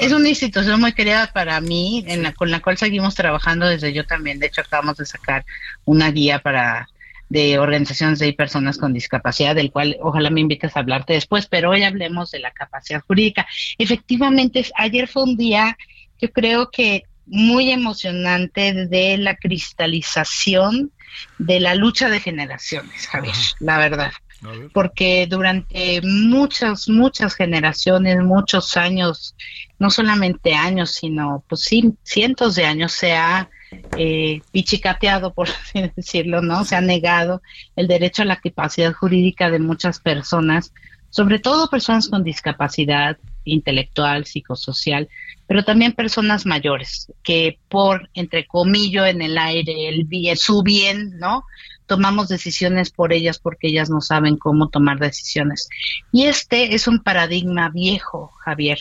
[0.00, 3.92] Es una institución muy querida para mí, en la, con la cual seguimos trabajando desde
[3.92, 4.38] yo también.
[4.38, 5.44] De hecho, acabamos de sacar
[5.84, 6.88] una guía para
[7.28, 11.70] de organizaciones de personas con discapacidad, del cual ojalá me invites a hablarte después, pero
[11.70, 13.46] hoy hablemos de la capacidad jurídica.
[13.78, 15.76] Efectivamente, ayer fue un día,
[16.20, 20.92] yo creo que muy emocionante de la cristalización
[21.38, 24.12] de la lucha de generaciones, Javier, la verdad.
[24.72, 29.34] Porque durante muchas, muchas generaciones, muchos años,
[29.78, 33.48] no solamente años, sino pues sí, cientos de años se ha
[33.96, 36.64] eh, pichicateado, por así decirlo, ¿no?
[36.64, 37.42] Se ha negado
[37.76, 40.72] el derecho a la capacidad jurídica de muchas personas
[41.16, 45.08] sobre todo personas con discapacidad intelectual, psicosocial,
[45.46, 51.18] pero también personas mayores que por, entre comillas, en el aire, el bien, su bien,
[51.18, 51.44] ¿no?
[51.86, 55.70] Tomamos decisiones por ellas porque ellas no saben cómo tomar decisiones.
[56.12, 58.78] Y este es un paradigma viejo, Javier,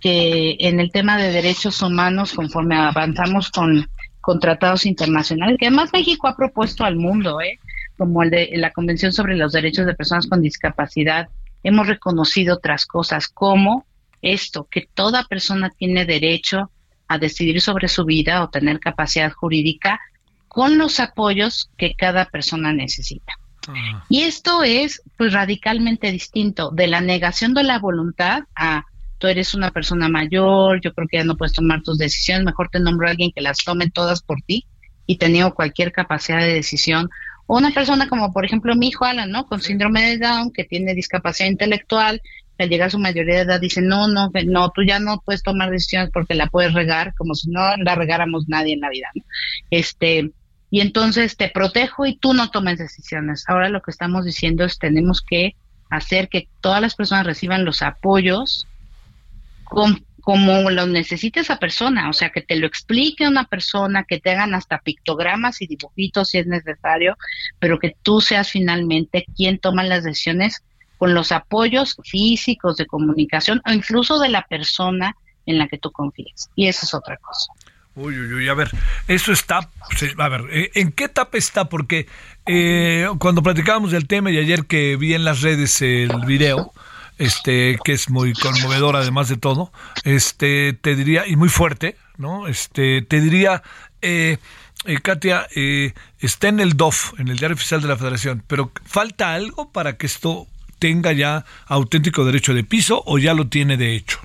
[0.00, 3.86] que en el tema de derechos humanos, conforme avanzamos con,
[4.26, 7.60] con tratados internacionales, que además México ha propuesto al mundo, ¿eh?
[7.96, 11.28] como el de la Convención sobre los Derechos de Personas con Discapacidad,
[11.62, 13.86] hemos reconocido otras cosas como
[14.22, 16.72] esto, que toda persona tiene derecho
[17.06, 20.00] a decidir sobre su vida o tener capacidad jurídica
[20.48, 23.32] con los apoyos que cada persona necesita.
[23.68, 24.04] Ah.
[24.08, 28.86] Y esto es pues radicalmente distinto de la negación de la voluntad a
[29.18, 32.68] tú eres una persona mayor, yo creo que ya no puedes tomar tus decisiones, mejor
[32.70, 34.66] te nombro a alguien que las tome todas por ti
[35.06, 37.08] y te cualquier capacidad de decisión.
[37.46, 39.46] O una persona como por ejemplo mi hijo Alan, ¿no?
[39.46, 42.20] Con síndrome de Down, que tiene discapacidad intelectual,
[42.58, 45.42] al llegar a su mayoría de edad dice, no, no, no, tú ya no puedes
[45.42, 49.08] tomar decisiones porque la puedes regar, como si no la regáramos nadie en la vida,
[49.14, 49.22] ¿no?
[49.70, 50.30] Este,
[50.70, 53.44] y entonces te protejo y tú no tomes decisiones.
[53.46, 55.54] Ahora lo que estamos diciendo es tenemos que
[55.90, 58.66] hacer que todas las personas reciban los apoyos
[59.66, 64.30] como lo necesite esa persona, o sea, que te lo explique una persona, que te
[64.30, 67.16] hagan hasta pictogramas y dibujitos si es necesario,
[67.58, 70.62] pero que tú seas finalmente quien toma las decisiones
[70.98, 75.14] con los apoyos físicos de comunicación o incluso de la persona
[75.46, 76.50] en la que tú confías.
[76.56, 77.52] Y eso es otra cosa.
[77.94, 78.70] Uy, uy, uy, a ver,
[79.08, 79.70] eso está,
[80.18, 81.70] a ver, eh, ¿en qué etapa está?
[81.70, 82.06] Porque
[82.44, 86.72] eh, cuando platicábamos del tema y ayer que vi en las redes el video,
[87.18, 89.72] este, que es muy conmovedor además de todo,
[90.04, 92.46] este, te diría, y muy fuerte, ¿no?
[92.46, 93.62] Este, te diría,
[94.02, 94.38] eh,
[94.84, 98.70] eh, Katia, eh, está en el DOF, en el Diario Oficial de la Federación, pero
[98.84, 100.46] ¿falta algo para que esto
[100.78, 104.20] tenga ya auténtico derecho de piso o ya lo tiene de hecho?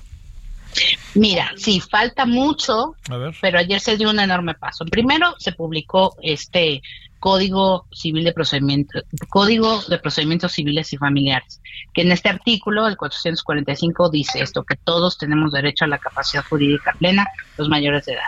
[1.14, 2.96] Mira, sí, falta mucho,
[3.40, 4.86] pero ayer se dio un enorme paso.
[4.86, 6.80] Primero se publicó este
[7.22, 11.62] Código Civil de Procedimiento, Código de Procedimientos Civiles y Familiares,
[11.94, 16.42] que en este artículo, el 445, dice esto, que todos tenemos derecho a la capacidad
[16.42, 18.24] jurídica plena, los mayores de edad.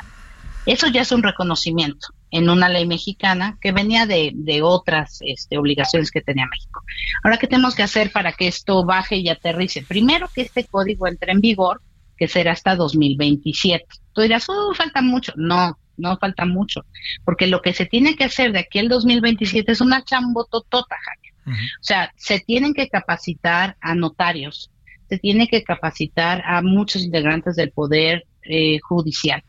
[0.65, 5.59] Eso ya es un reconocimiento en una ley mexicana que venía de, de otras este,
[5.59, 6.85] obligaciones que tenía México.
[7.25, 9.83] Ahora, ¿qué tenemos que hacer para que esto baje y aterrice?
[9.83, 11.83] Primero, que este código entre en vigor,
[12.17, 13.87] que será hasta 2027.
[14.13, 15.33] Tú dirás, oh, falta mucho.
[15.35, 16.85] No, no falta mucho,
[17.25, 21.35] porque lo que se tiene que hacer de aquí al 2027 es una chambototota, Jaime.
[21.47, 24.71] O sea, se tienen que capacitar a notarios,
[25.09, 29.43] se tiene que capacitar a muchos integrantes del Poder eh, Judicial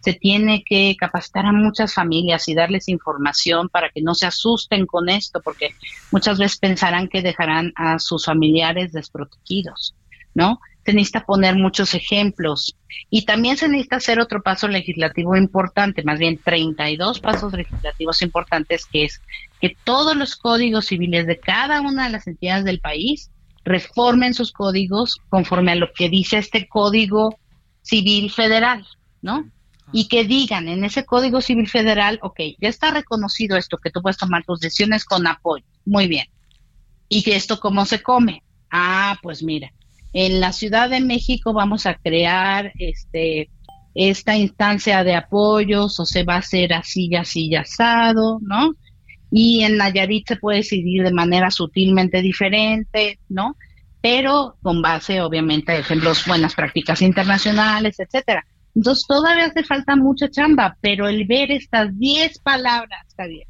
[0.00, 4.86] se tiene que capacitar a muchas familias y darles información para que no se asusten
[4.86, 5.74] con esto, porque
[6.10, 9.94] muchas veces pensarán que dejarán a sus familiares desprotegidos,
[10.34, 10.60] ¿no?
[10.88, 12.74] Se necesita poner muchos ejemplos
[13.10, 18.86] y también se necesita hacer otro paso legislativo importante, más bien 32 pasos legislativos importantes,
[18.86, 19.20] que es
[19.60, 23.30] que todos los códigos civiles de cada una de las entidades del país
[23.64, 27.38] reformen sus códigos conforme a lo que dice este Código
[27.82, 28.86] Civil Federal,
[29.20, 29.44] ¿no?
[29.92, 34.00] y que digan en ese Código Civil Federal, ok, ya está reconocido esto, que tú
[34.00, 35.66] puedes tomar tus decisiones con apoyo.
[35.84, 36.28] Muy bien.
[37.10, 38.42] ¿Y que esto cómo se come?
[38.70, 39.70] Ah, pues mira,
[40.12, 43.50] en la Ciudad de México vamos a crear este
[43.94, 48.74] esta instancia de apoyos o se va a hacer así, así, asado, ¿no?
[49.30, 53.56] Y en Nayarit se puede decidir de manera sutilmente diferente, ¿no?
[54.00, 58.46] Pero con base, obviamente, a ejemplos, buenas prácticas internacionales, etcétera.
[58.74, 63.48] Entonces todavía hace falta mucha chamba, pero el ver estas 10 palabras, Javier,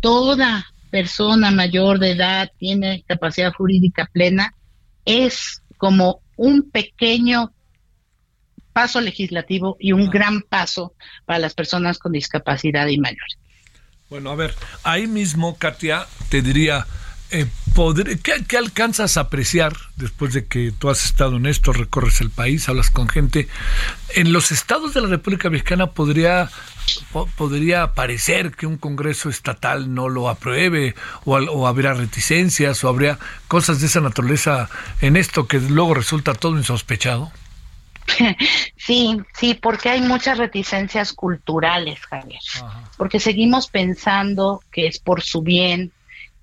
[0.00, 4.52] toda persona mayor de edad tiene capacidad jurídica plena,
[5.04, 7.52] es como un pequeño
[8.72, 13.38] paso legislativo y un gran paso para las personas con discapacidad y mayores.
[14.10, 16.86] Bueno, a ver, ahí mismo, Katia, te diría,
[17.30, 17.46] eh,
[18.46, 22.68] ¿qué, alcanzas a apreciar después de que tú has estado en esto, recorres el país,
[22.68, 23.48] hablas con gente?
[24.14, 26.50] En los estados de la República Mexicana podría,
[27.36, 33.18] podría parecer que un Congreso estatal no lo apruebe o, o habría reticencias o habría
[33.46, 34.68] cosas de esa naturaleza
[35.00, 37.32] en esto que luego resulta todo insospechado.
[38.76, 42.40] Sí, sí, porque hay muchas reticencias culturales, Javier.
[42.96, 45.92] Porque seguimos pensando que es por su bien,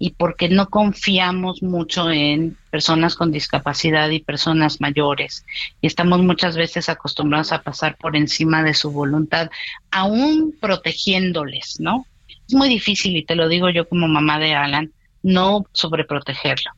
[0.06, 5.44] y porque no confiamos mucho en personas con discapacidad y personas mayores
[5.82, 9.50] y estamos muchas veces acostumbrados a pasar por encima de su voluntad,
[9.90, 12.06] aún protegiéndoles, ¿no?
[12.48, 14.92] Es muy difícil y te lo digo yo como mamá de Alan,
[15.24, 16.70] no sobreprotegerlo.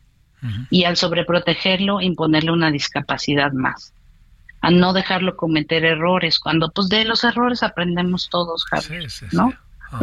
[0.69, 3.91] y al sobreprotegerlo imponerle una discapacidad más
[4.61, 9.51] a no dejarlo cometer errores cuando pues de los errores aprendemos todos Javier, ¿no?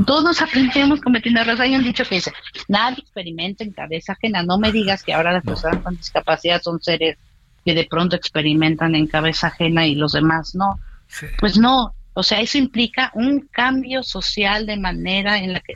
[0.06, 1.60] Todos aprendemos cometiendo errores.
[1.60, 2.32] Hay un dicho que dice,
[2.68, 4.42] nadie experimenta en cabeza ajena.
[4.42, 7.16] No me digas que ahora las personas con discapacidad son seres
[7.64, 10.78] que de pronto experimentan en cabeza ajena y los demás no.
[11.38, 15.74] Pues no, o sea, eso implica un cambio social de manera en la que...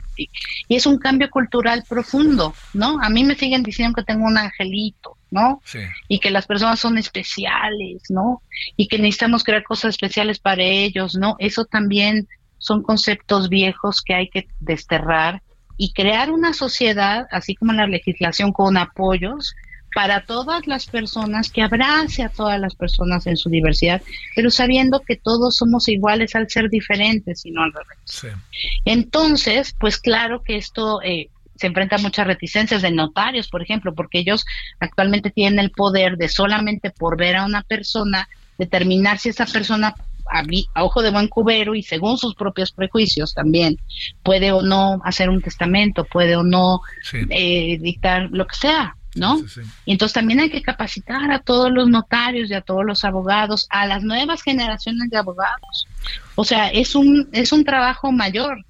[0.67, 3.01] Y es un cambio cultural profundo, ¿no?
[3.01, 5.61] A mí me siguen diciendo que tengo un angelito, ¿no?
[6.07, 8.41] Y que las personas son especiales, ¿no?
[8.77, 11.35] Y que necesitamos crear cosas especiales para ellos, ¿no?
[11.39, 12.27] Eso también
[12.59, 15.41] son conceptos viejos que hay que desterrar
[15.77, 19.55] y crear una sociedad, así como la legislación, con apoyos
[19.95, 24.01] para todas las personas, que abrace a todas las personas en su diversidad,
[24.35, 28.35] pero sabiendo que todos somos iguales al ser diferentes y no al revés.
[28.85, 33.93] Entonces, pues claro que esto eh, se enfrenta a muchas reticencias de notarios, por ejemplo,
[33.95, 34.45] porque ellos
[34.79, 39.95] actualmente tienen el poder de solamente por ver a una persona determinar si esa persona
[40.29, 43.77] a, ojo de buen cubero y según sus propios prejuicios también
[44.23, 46.81] puede o no hacer un testamento, puede o no
[47.29, 49.39] eh, dictar lo que sea, ¿no?
[49.85, 53.67] Y entonces también hay que capacitar a todos los notarios y a todos los abogados,
[53.69, 55.87] a las nuevas generaciones de abogados.
[56.35, 58.65] O sea, es un, es un trabajo mayor,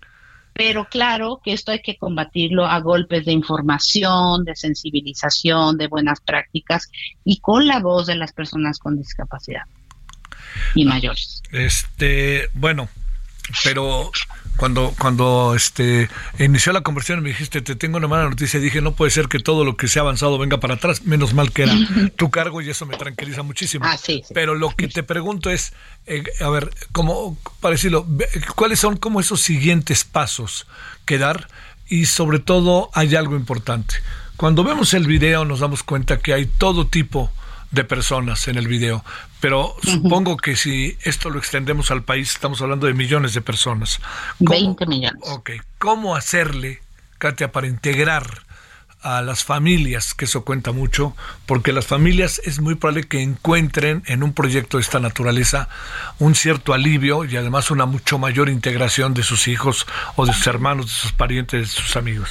[0.53, 6.19] pero claro que esto hay que combatirlo a golpes de información, de sensibilización, de buenas
[6.21, 6.89] prácticas
[7.23, 9.63] y con la voz de las personas con discapacidad
[10.75, 11.41] y mayores.
[11.51, 12.89] Este, bueno,
[13.63, 14.11] pero
[14.57, 18.93] cuando cuando este inició la conversión me dijiste te tengo una mala noticia dije no
[18.93, 21.63] puede ser que todo lo que se ha avanzado venga para atrás menos mal que
[21.63, 21.73] era
[22.17, 23.97] tu cargo y eso me tranquiliza muchísimo ah,
[24.33, 25.71] pero lo que te pregunto es
[26.07, 28.05] eh, a ver como para decirlo
[28.55, 30.67] cuáles son como esos siguientes pasos
[31.05, 31.47] que dar
[31.87, 33.95] y sobre todo hay algo importante
[34.35, 37.31] cuando vemos el video nos damos cuenta que hay todo tipo
[37.71, 39.03] de personas en el video.
[39.39, 43.99] Pero supongo que si esto lo extendemos al país, estamos hablando de millones de personas.
[44.39, 45.21] 20 millones.
[45.27, 45.51] Ok.
[45.77, 46.81] ¿Cómo hacerle,
[47.17, 48.43] Katia, para integrar
[49.01, 51.15] a las familias, que eso cuenta mucho,
[51.45, 55.69] porque las familias es muy probable que encuentren en un proyecto de esta naturaleza
[56.19, 59.87] un cierto alivio y además una mucho mayor integración de sus hijos
[60.17, 62.29] o de sus hermanos, de sus parientes, de sus amigos.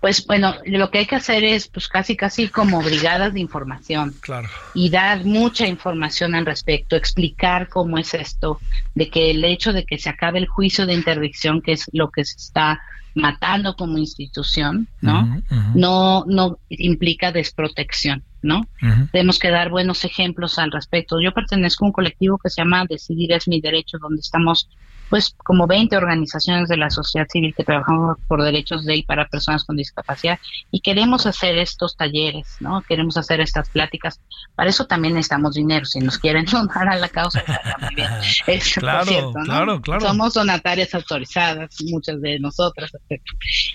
[0.00, 4.14] Pues bueno, lo que hay que hacer es pues casi casi como brigadas de información
[4.20, 4.48] claro.
[4.74, 8.60] y dar mucha información al respecto, explicar cómo es esto,
[8.94, 12.10] de que el hecho de que se acabe el juicio de interdicción, que es lo
[12.10, 12.80] que se está
[13.14, 15.40] matando como institución, ¿no?
[15.74, 18.66] No no implica desprotección, ¿no?
[19.12, 21.20] Tenemos que dar buenos ejemplos al respecto.
[21.20, 24.68] Yo pertenezco a un colectivo que se llama Decidir es mi derecho, donde estamos
[25.14, 29.28] pues como 20 organizaciones de la sociedad civil que trabajamos por derechos de y para
[29.28, 30.40] personas con discapacidad
[30.72, 32.82] y queremos hacer estos talleres, ¿no?
[32.82, 34.18] Queremos hacer estas pláticas.
[34.56, 35.84] Para eso también necesitamos dinero.
[35.84, 37.44] Si nos quieren donar a la causa,
[37.80, 38.08] muy bien.
[38.74, 40.00] claro, claro, claro.
[40.00, 42.90] Somos donatarias autorizadas, muchas de nosotras.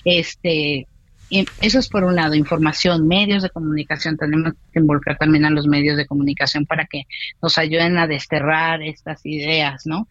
[0.04, 0.88] Este,
[1.30, 4.18] eso es por un lado, información, medios de comunicación.
[4.18, 7.04] Tenemos que involucrar también a los medios de comunicación para que
[7.42, 10.06] nos ayuden a desterrar estas ideas, ¿no?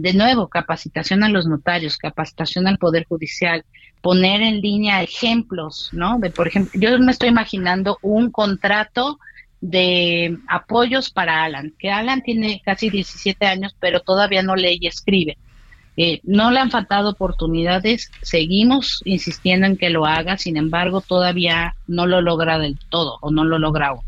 [0.00, 3.64] De nuevo, capacitación a los notarios, capacitación al Poder Judicial,
[4.00, 6.18] poner en línea ejemplos, ¿no?
[6.18, 9.18] De, por ejemplo, yo me estoy imaginando un contrato
[9.60, 14.88] de apoyos para Alan, que Alan tiene casi 17 años, pero todavía no lee y
[14.88, 15.38] escribe.
[15.96, 21.76] Eh, no le han faltado oportunidades, seguimos insistiendo en que lo haga, sin embargo, todavía
[21.86, 24.02] no lo logra del todo o no lo logra aún.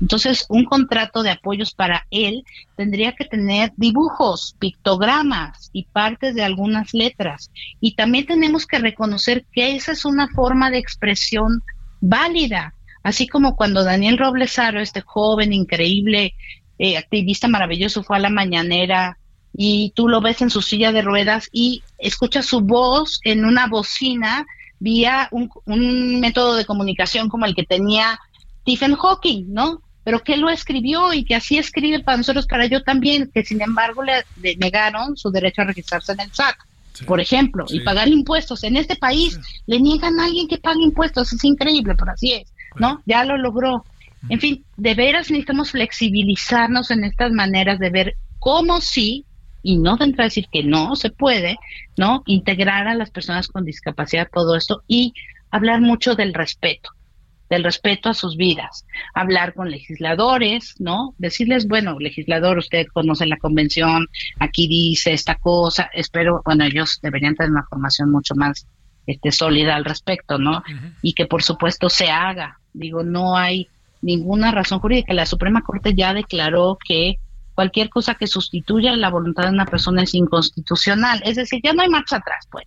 [0.00, 2.44] Entonces, un contrato de apoyos para él
[2.76, 7.50] tendría que tener dibujos, pictogramas y partes de algunas letras.
[7.80, 11.62] Y también tenemos que reconocer que esa es una forma de expresión
[12.00, 12.74] válida.
[13.02, 16.34] Así como cuando Daniel Roblesaro, este joven, increíble,
[16.78, 19.18] eh, activista maravilloso, fue a la mañanera
[19.56, 23.66] y tú lo ves en su silla de ruedas y escuchas su voz en una
[23.68, 24.46] bocina
[24.78, 28.20] vía un método de comunicación como el que tenía
[28.66, 29.80] Stephen Hawking, ¿no?
[30.02, 33.62] Pero que lo escribió y que así escribe para nosotros, para yo también, que sin
[33.62, 34.24] embargo le,
[34.56, 36.66] negaron su derecho a registrarse en el SAC,
[37.06, 38.64] por ejemplo, y pagar impuestos.
[38.64, 42.52] En este país le niegan a alguien que pague impuestos, es increíble, pero así es,
[42.74, 43.02] ¿no?
[43.06, 43.84] Ya lo logró.
[44.28, 49.24] En fin, de veras necesitamos flexibilizarnos en estas maneras de ver cómo sí,
[49.62, 51.56] y no tendrá a decir que no se puede,
[51.96, 52.24] ¿no?
[52.26, 55.12] Integrar a las personas con discapacidad todo esto y
[55.50, 56.90] hablar mucho del respeto
[57.48, 61.14] del respeto a sus vidas, hablar con legisladores, ¿no?
[61.18, 67.34] Decirles, bueno, legislador, usted conoce la convención, aquí dice esta cosa, espero, bueno, ellos deberían
[67.34, 68.66] tener una formación mucho más
[69.06, 70.62] este, sólida al respecto, ¿no?
[71.02, 73.68] Y que por supuesto se haga, Digo, no hay
[74.02, 75.14] ninguna razón jurídica.
[75.14, 77.18] La Suprema Corte ya declaró que
[77.54, 81.22] cualquier cosa que sustituya la voluntad de una persona es inconstitucional.
[81.24, 82.64] Es decir, ya no hay marcha atrás, pues.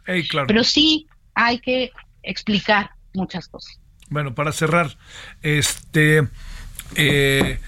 [0.47, 1.91] Pero sí hay que
[2.23, 3.79] explicar muchas cosas.
[4.09, 4.97] Bueno, para cerrar,
[5.41, 6.27] este,
[6.95, 7.59] eh,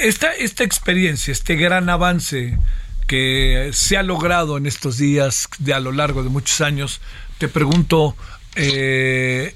[0.00, 2.58] esta, esta experiencia, este gran avance
[3.06, 7.00] que se ha logrado en estos días, de a lo largo de muchos años,
[7.38, 8.16] te pregunto,
[8.56, 9.54] eh,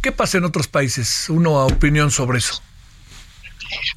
[0.00, 1.28] ¿qué pasa en otros países?
[1.28, 2.62] Una opinión sobre eso.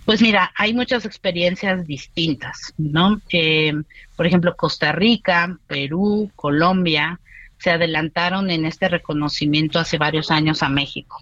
[0.04, 3.22] Pues mira, hay muchas experiencias distintas, ¿no?
[3.32, 3.74] Eh,
[4.18, 7.21] por ejemplo, Costa Rica, Perú, Colombia
[7.62, 11.20] se adelantaron en este reconocimiento hace varios años a México.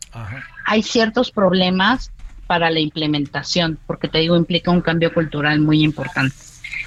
[0.65, 2.13] Hay ciertos problemas
[2.47, 6.33] para la implementación, porque te digo, implica un cambio cultural muy importante.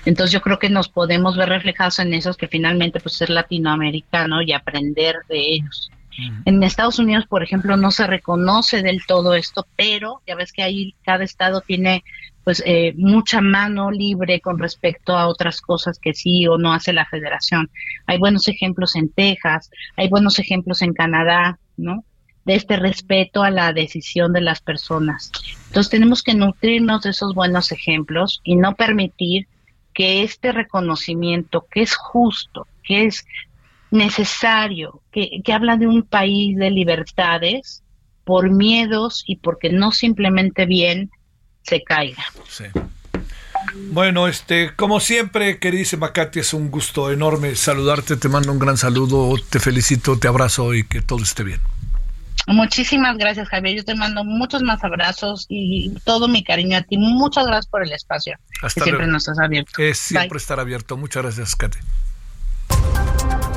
[0.06, 4.40] Entonces yo creo que nos podemos ver reflejados en esos que finalmente pues ser latinoamericano
[4.40, 5.90] y aprender de ellos.
[6.44, 10.62] En Estados Unidos, por ejemplo, no se reconoce del todo esto, pero ya ves que
[10.62, 12.04] ahí cada estado tiene
[12.44, 16.92] pues eh, mucha mano libre con respecto a otras cosas que sí o no hace
[16.92, 17.70] la federación.
[18.06, 22.04] Hay buenos ejemplos en Texas, hay buenos ejemplos en Canadá, ¿no?
[22.44, 25.30] De este respeto a la decisión de las personas.
[25.68, 29.46] Entonces tenemos que nutrirnos de esos buenos ejemplos y no permitir
[29.94, 33.24] que este reconocimiento, que es justo, que es
[33.92, 37.82] necesario, que, habla de un país de libertades,
[38.24, 41.10] por miedos y porque no simplemente bien
[41.62, 42.24] se caiga.
[42.48, 42.64] Sí.
[43.74, 48.76] Bueno, este, como siempre, queridísima Katy, es un gusto enorme saludarte, te mando un gran
[48.76, 51.60] saludo, te felicito, te abrazo y que todo esté bien.
[52.46, 53.76] Muchísimas gracias, Javier.
[53.76, 56.96] Yo te mando muchos más abrazos y todo mi cariño a ti.
[56.98, 58.36] Muchas gracias por el espacio.
[58.68, 59.70] siempre nos estás abierto.
[59.80, 60.96] Es siempre estar abierto.
[60.96, 61.78] Muchas gracias, Katy.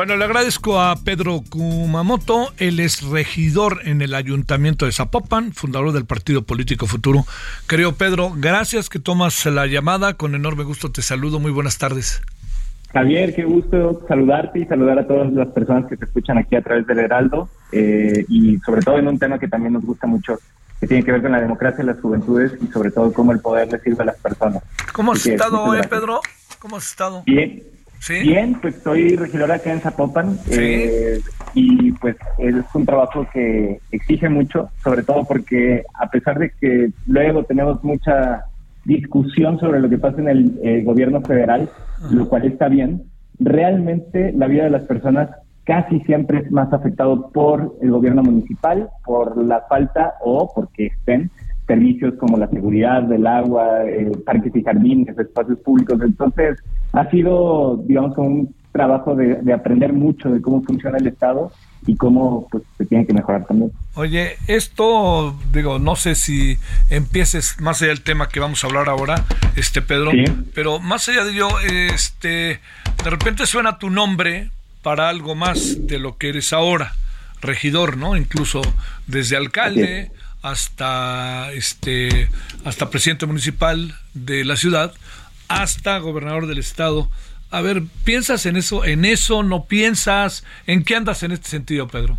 [0.00, 5.92] Bueno, le agradezco a Pedro Kumamoto, él es regidor en el Ayuntamiento de Zapopan, fundador
[5.92, 7.26] del Partido Político Futuro.
[7.68, 12.22] Querido Pedro, gracias que tomas la llamada, con enorme gusto te saludo, muy buenas tardes.
[12.94, 16.62] Javier, qué gusto saludarte y saludar a todas las personas que te escuchan aquí a
[16.62, 20.38] través del Heraldo eh, y sobre todo en un tema que también nos gusta mucho,
[20.80, 23.40] que tiene que ver con la democracia y las juventudes y sobre todo cómo el
[23.40, 24.62] poder le sirve a las personas.
[24.94, 26.22] ¿Cómo has estado hoy, Pedro?
[26.58, 27.22] ¿Cómo has estado?
[27.26, 27.62] Bien,
[28.08, 31.20] Bien, pues soy regidor acá en Zapopan eh,
[31.54, 36.90] y pues es un trabajo que exige mucho, sobre todo porque a pesar de que
[37.06, 38.46] luego tenemos mucha
[38.84, 41.68] discusión sobre lo que pasa en el eh, gobierno federal,
[42.10, 43.02] lo cual está bien,
[43.38, 45.28] realmente la vida de las personas
[45.64, 51.30] casi siempre es más afectado por el gobierno municipal, por la falta o porque estén
[51.66, 56.00] servicios como la seguridad del agua, eh, parques y jardines, espacios públicos.
[56.02, 56.58] Entonces,
[56.92, 61.52] ha sido, digamos, un trabajo de, aprender mucho de cómo funciona el Estado
[61.86, 63.72] y cómo pues, se tiene que mejorar también.
[63.94, 66.56] Oye, esto, digo, no sé si
[66.88, 69.24] empieces más allá del tema que vamos a hablar ahora,
[69.56, 70.12] este Pedro,
[70.54, 72.60] pero más allá de ello, este,
[73.02, 74.50] de repente suena tu nombre
[74.82, 76.92] para algo más de lo que eres ahora,
[77.40, 78.16] regidor, ¿no?
[78.16, 78.62] Incluso
[79.06, 80.10] desde alcalde
[80.42, 82.30] hasta este
[82.64, 84.94] hasta presidente municipal de la ciudad
[85.50, 87.08] hasta gobernador del estado.
[87.50, 88.84] A ver, ¿piensas en eso?
[88.84, 90.46] ¿En eso no piensas?
[90.66, 92.16] ¿En qué andas en este sentido, Pedro?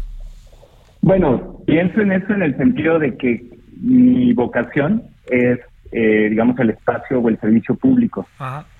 [1.02, 3.44] Bueno, pienso en eso en el sentido de que
[3.82, 5.60] mi vocación es
[5.94, 8.26] eh, digamos, el espacio o el servicio público.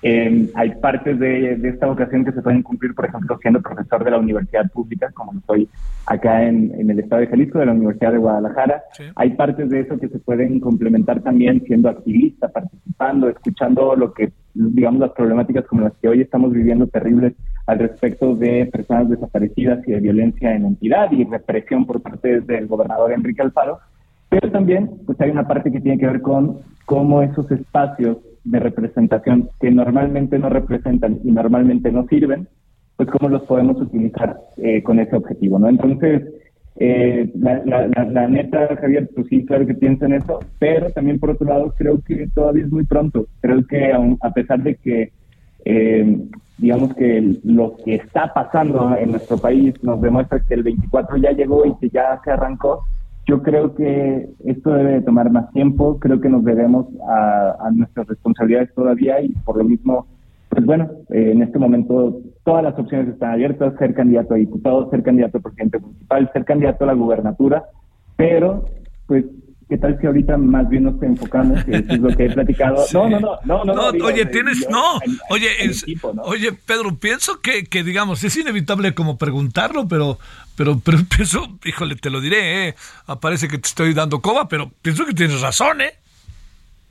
[0.00, 4.12] Eh, hay partes de, esta vocación que se pueden cumplir, por ejemplo, siendo profesor de
[4.12, 5.68] la universidad pública, como soy
[6.06, 8.82] acá en, el estado de Jalisco, de la Universidad de Guadalajara.
[9.16, 14.32] Hay partes de eso que se pueden complementar también siendo activista, participando, escuchando lo que,
[14.54, 17.34] digamos, las problemáticas como las que hoy estamos viviendo terribles
[17.66, 22.66] al respecto de personas desaparecidas y de violencia en entidad y represión por parte del
[22.66, 23.78] gobernador Enrique Alfaro.
[24.28, 28.58] Pero también pues hay una parte que tiene que ver con cómo esos espacios de
[28.58, 32.48] representación que normalmente no representan y normalmente no sirven,
[32.96, 35.68] pues cómo los podemos utilizar eh, con ese objetivo, ¿no?
[35.68, 36.22] Entonces,
[36.76, 41.46] eh, la, neta, Javier, pues sí, claro que pienso en eso, pero también por otro
[41.46, 43.26] lado creo que todavía es muy pronto.
[43.40, 45.12] Creo que a pesar de que,
[45.64, 46.18] eh,
[46.58, 51.32] digamos que lo que está pasando en nuestro país nos demuestra que el 24 ya
[51.32, 52.84] llegó y que ya se arrancó,
[53.26, 58.08] yo creo que esto debe de tomar más tiempo, creo que nos debemos a, nuestras
[58.08, 60.06] responsabilidades todavía y por lo mismo
[60.52, 65.02] pues bueno, en este momento todas las opciones están abiertas, ser candidato a diputado, ser
[65.02, 67.64] candidato a presidente municipal, ser candidato a la gubernatura,
[68.16, 68.66] pero
[69.06, 69.24] pues
[69.70, 72.84] ¿qué tal si ahorita más bien nos enfocamos, que es lo que he platicado?
[72.92, 74.04] No, no, no, no, no.
[74.04, 74.98] oye, tienes, no,
[75.30, 75.48] oye,
[76.24, 80.18] oye, Pedro, pienso que, que, digamos, es inevitable como preguntarlo, pero,
[80.54, 82.74] pero, pero pienso, híjole, te lo diré, ¿eh?
[83.22, 85.94] parece que te estoy dando coba, pero pienso que tienes razón, ¿eh?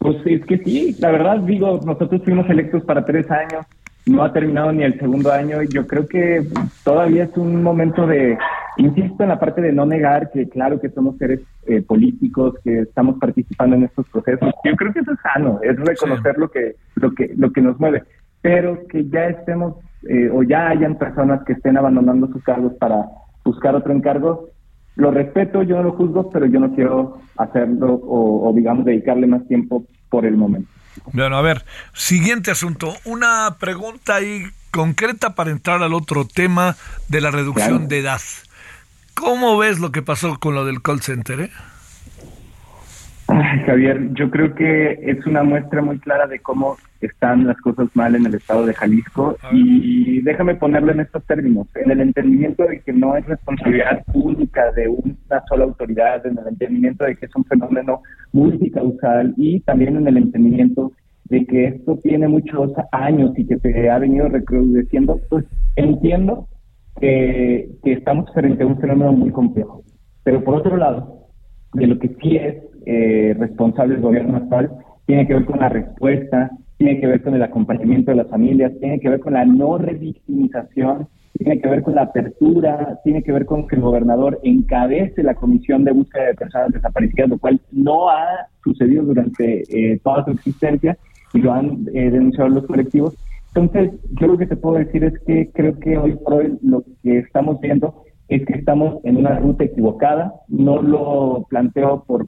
[0.01, 3.67] Pues es que sí, la verdad digo, nosotros fuimos electos para tres años,
[4.07, 6.41] no ha terminado ni el segundo año y yo creo que
[6.83, 8.35] todavía es un momento de,
[8.77, 12.79] insisto en la parte de no negar que claro que somos seres eh, políticos, que
[12.79, 14.51] estamos participando en estos procesos.
[14.63, 17.79] Yo creo que eso es sano, es reconocer lo que lo que lo que nos
[17.79, 18.01] mueve,
[18.41, 19.75] pero que ya estemos
[20.09, 23.05] eh, o ya hayan personas que estén abandonando sus cargos para
[23.45, 24.49] buscar otro encargo,
[24.95, 29.47] lo respeto, yo no lo juzgo, pero yo no quiero hacerlo o, digamos dedicarle más
[29.47, 30.69] tiempo por el momento.
[31.13, 31.63] Bueno, a ver,
[31.93, 32.93] siguiente asunto.
[33.05, 36.75] Una pregunta ahí concreta para entrar al otro tema
[37.07, 38.21] de la reducción de edad.
[39.13, 41.41] ¿Cómo ves lo que pasó con lo del call center?
[41.41, 41.51] Eh?
[43.65, 48.15] Javier, yo creo que es una muestra muy clara de cómo están las cosas mal
[48.15, 52.81] en el estado de Jalisco y déjame ponerlo en estos términos, en el entendimiento de
[52.81, 57.35] que no es responsabilidad única de una sola autoridad, en el entendimiento de que es
[57.35, 58.01] un fenómeno
[58.33, 60.91] multicausal y también en el entendimiento
[61.25, 66.47] de que esto tiene muchos años y que se ha venido recrudeciendo, pues entiendo
[66.99, 69.83] que, que estamos frente a un fenómeno muy complejo.
[70.23, 71.27] Pero por otro lado,
[71.73, 72.55] de lo que sí es
[72.85, 74.71] eh, responsable gobierno actual
[75.05, 78.71] tiene que ver con la respuesta, tiene que ver con el acompañamiento de las familias,
[78.79, 81.07] tiene que ver con la no revictimización,
[81.37, 85.35] tiene que ver con la apertura, tiene que ver con que el gobernador encabece la
[85.35, 90.31] comisión de búsqueda de personas desaparecidas, lo cual no ha sucedido durante eh, toda su
[90.31, 90.97] existencia
[91.33, 93.15] y lo han eh, denunciado los colectivos.
[93.53, 96.83] Entonces, yo lo que te puedo decir es que creo que hoy por hoy lo
[97.03, 100.33] que estamos viendo es que estamos en una ruta equivocada.
[100.47, 102.27] No lo planteo por,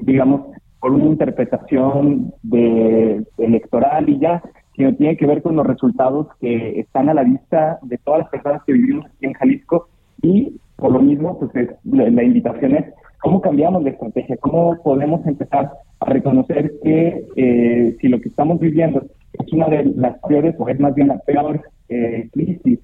[0.00, 0.42] digamos,
[0.80, 4.42] por una interpretación de, electoral y ya,
[4.76, 8.28] sino tiene que ver con los resultados que están a la vista de todas las
[8.28, 9.88] personas que vivimos aquí en Jalisco
[10.20, 12.84] y por lo mismo, pues la, invitación es
[13.22, 18.60] cómo cambiamos la estrategia, cómo podemos empezar a reconocer que eh, si lo que estamos
[18.60, 22.80] viviendo es una de las peores, o es más bien la peor eh, crisis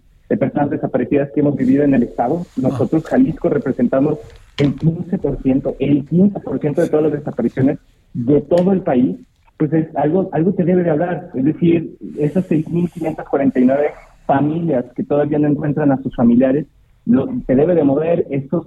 [0.91, 2.45] desaparecidas que hemos vivido en el Estado.
[2.57, 4.18] Nosotros, Jalisco, representamos
[4.59, 7.78] el 15%, el 15% de todas las desapariciones
[8.12, 9.16] de todo el país,
[9.57, 11.30] pues es algo, algo que debe de hablar.
[11.34, 13.93] Es decir, esas 6.549
[14.26, 16.66] familias que todavía no encuentran a sus familiares,
[17.07, 18.66] lo, se debe de mover estos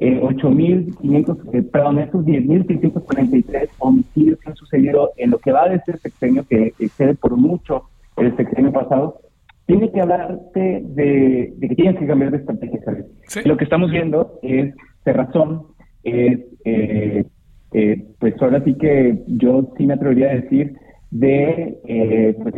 [0.00, 5.76] eh, 8.500, eh, perdón, estos 10.643 homicidios que han sucedido en lo que va de
[5.76, 7.84] este sexenio, que excede por mucho
[8.16, 9.20] el sexenio pasado,
[9.68, 12.80] tiene que hablarte de, que tienes que cambiar de estrategia.
[13.44, 15.66] Lo que estamos viendo es razón,
[16.02, 17.26] es, eh,
[17.72, 20.74] eh, pues ahora sí que yo sí me atrevería a decir
[21.10, 22.54] de eh, pues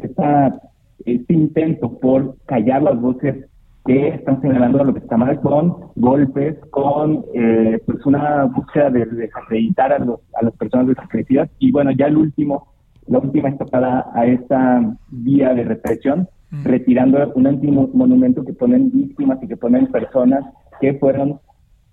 [1.04, 3.44] este intento por callar las voces
[3.84, 7.24] que están señalando lo que está mal con golpes, con
[7.86, 12.18] pues una búsqueda de desacreditar a, los, a las personas desacreditadas y bueno, ya el
[12.18, 12.68] último,
[13.08, 16.64] la última estocada a esta vía de represión, mm.
[16.64, 20.44] retirando un antimonumento que ponen víctimas y que ponen personas
[20.80, 21.40] que fueron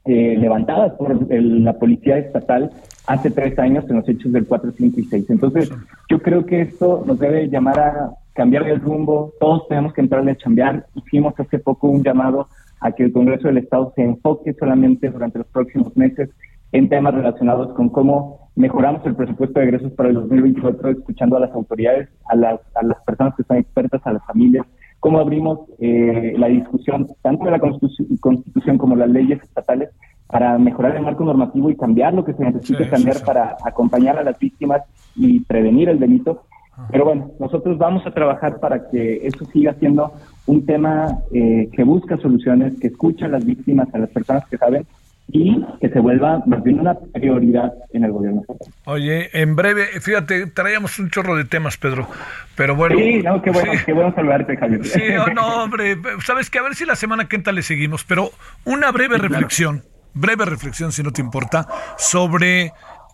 [0.05, 2.71] eh, levantadas por la policía estatal
[3.07, 5.29] hace tres años en los hechos del 4, 5 y 6.
[5.29, 5.69] Entonces,
[6.09, 10.31] yo creo que esto nos debe llamar a cambiar el rumbo, todos tenemos que entrarle
[10.31, 10.85] a cambiar.
[10.95, 12.47] Hicimos hace poco un llamado
[12.79, 16.29] a que el Congreso del Estado se enfoque solamente durante los próximos meses
[16.71, 21.41] en temas relacionados con cómo mejoramos el presupuesto de egresos para el 2024, escuchando a
[21.41, 24.65] las autoridades, a las, a las personas que son expertas, a las familias,
[24.99, 29.89] cómo abrimos eh, la discusión tanto de la constitución, como las leyes estatales
[30.27, 34.23] para mejorar el marco normativo y cambiar lo que se necesite cambiar para acompañar a
[34.23, 34.81] las víctimas
[35.15, 36.43] y prevenir el delito.
[36.91, 40.13] Pero bueno, nosotros vamos a trabajar para que eso siga siendo
[40.47, 44.57] un tema eh, que busca soluciones, que escucha a las víctimas, a las personas que
[44.57, 44.85] saben
[45.29, 48.43] y que se vuelva más bien una prioridad en el gobierno
[48.85, 52.07] Oye, en breve, fíjate, traíamos un chorro de temas, Pedro,
[52.55, 52.97] pero bueno.
[52.97, 54.85] Sí, no, qué bueno, qué bueno saludarte, Javier.
[54.85, 58.03] Sí, oh, no, hombre, sabes que a ver si la semana que entra le seguimos,
[58.05, 58.31] pero
[58.63, 61.67] una breve reflexión, breve reflexión, si no te importa,
[61.97, 62.71] sobre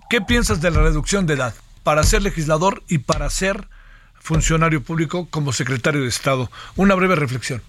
[0.09, 1.53] qué piensas de la reducción de edad
[1.83, 3.67] para ser legislador y para ser
[4.13, 6.49] funcionario público como secretario de Estado.
[6.75, 7.61] Una breve reflexión.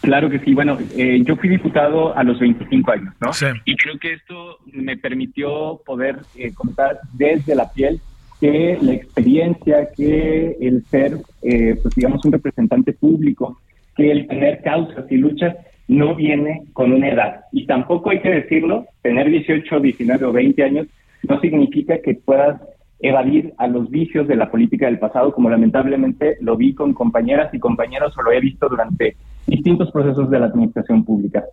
[0.00, 0.54] Claro que sí.
[0.54, 3.32] Bueno, eh, yo fui diputado a los 25 años, ¿no?
[3.32, 3.46] Sí.
[3.64, 8.00] Y creo que esto me permitió poder eh, contar desde la piel
[8.40, 13.60] que la experiencia, que el ser, eh, pues digamos, un representante público,
[13.96, 15.56] que el tener causas y luchas
[15.88, 17.40] no viene con una edad.
[17.52, 20.86] Y tampoco hay que decirlo, tener 18, 19 o 20 años
[21.28, 22.60] no significa que puedas
[23.00, 27.52] evadir a los vicios de la política del pasado, como lamentablemente lo vi con compañeras
[27.54, 29.16] y compañeros o lo he visto durante
[29.48, 31.44] distintos procesos de la administración pública.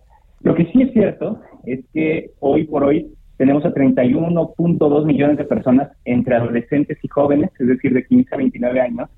[0.42, 5.44] Lo que sí es cierto es que hoy por hoy tenemos a 31.2 millones de
[5.44, 9.10] personas entre adolescentes y jóvenes, es decir, de 15 a 29 años,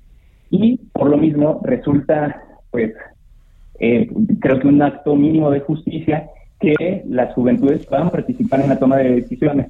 [0.49, 2.93] y por lo mismo resulta, pues,
[3.79, 4.09] eh,
[4.41, 8.97] creo que un acto mínimo de justicia que las juventudes puedan participar en la toma
[8.97, 9.67] de decisiones.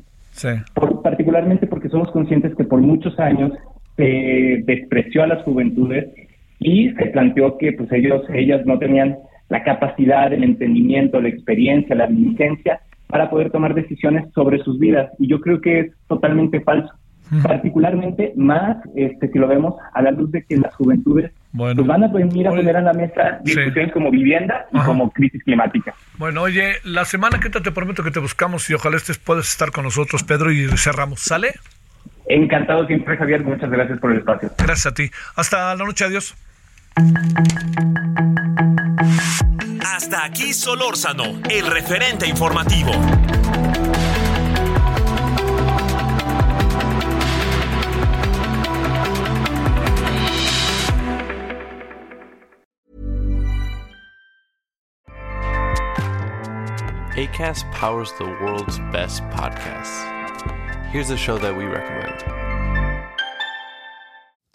[1.03, 3.51] particularmente porque somos conscientes que por muchos años
[3.97, 6.07] se despreció a las juventudes
[6.59, 9.17] y se planteó que pues ellos ellas no tenían
[9.49, 15.11] la capacidad, el entendimiento, la experiencia, la diligencia para poder tomar decisiones sobre sus vidas.
[15.17, 16.93] Y yo creo que es totalmente falso.
[17.43, 22.03] Particularmente más este, si lo vemos a la luz de que las juventudes pues, van
[22.03, 25.93] a venir a poner a la mesa discusiones como vivienda y como crisis climática.
[26.17, 29.47] Bueno, oye, la semana que te, te prometo que te buscamos y ojalá estés puedes
[29.47, 31.19] estar con nosotros, Pedro, y cerramos.
[31.19, 31.49] ¿Sale?
[32.25, 33.43] Encantado siempre, Javier.
[33.43, 34.49] Muchas gracias por el espacio.
[34.57, 35.11] Gracias a ti.
[35.35, 36.05] Hasta la noche.
[36.05, 36.35] Adiós.
[39.85, 42.91] Hasta aquí Solórzano, el referente informativo.
[57.15, 60.05] ACAST powers the world's best podcasts.
[60.91, 62.58] Here's a show that we recommend.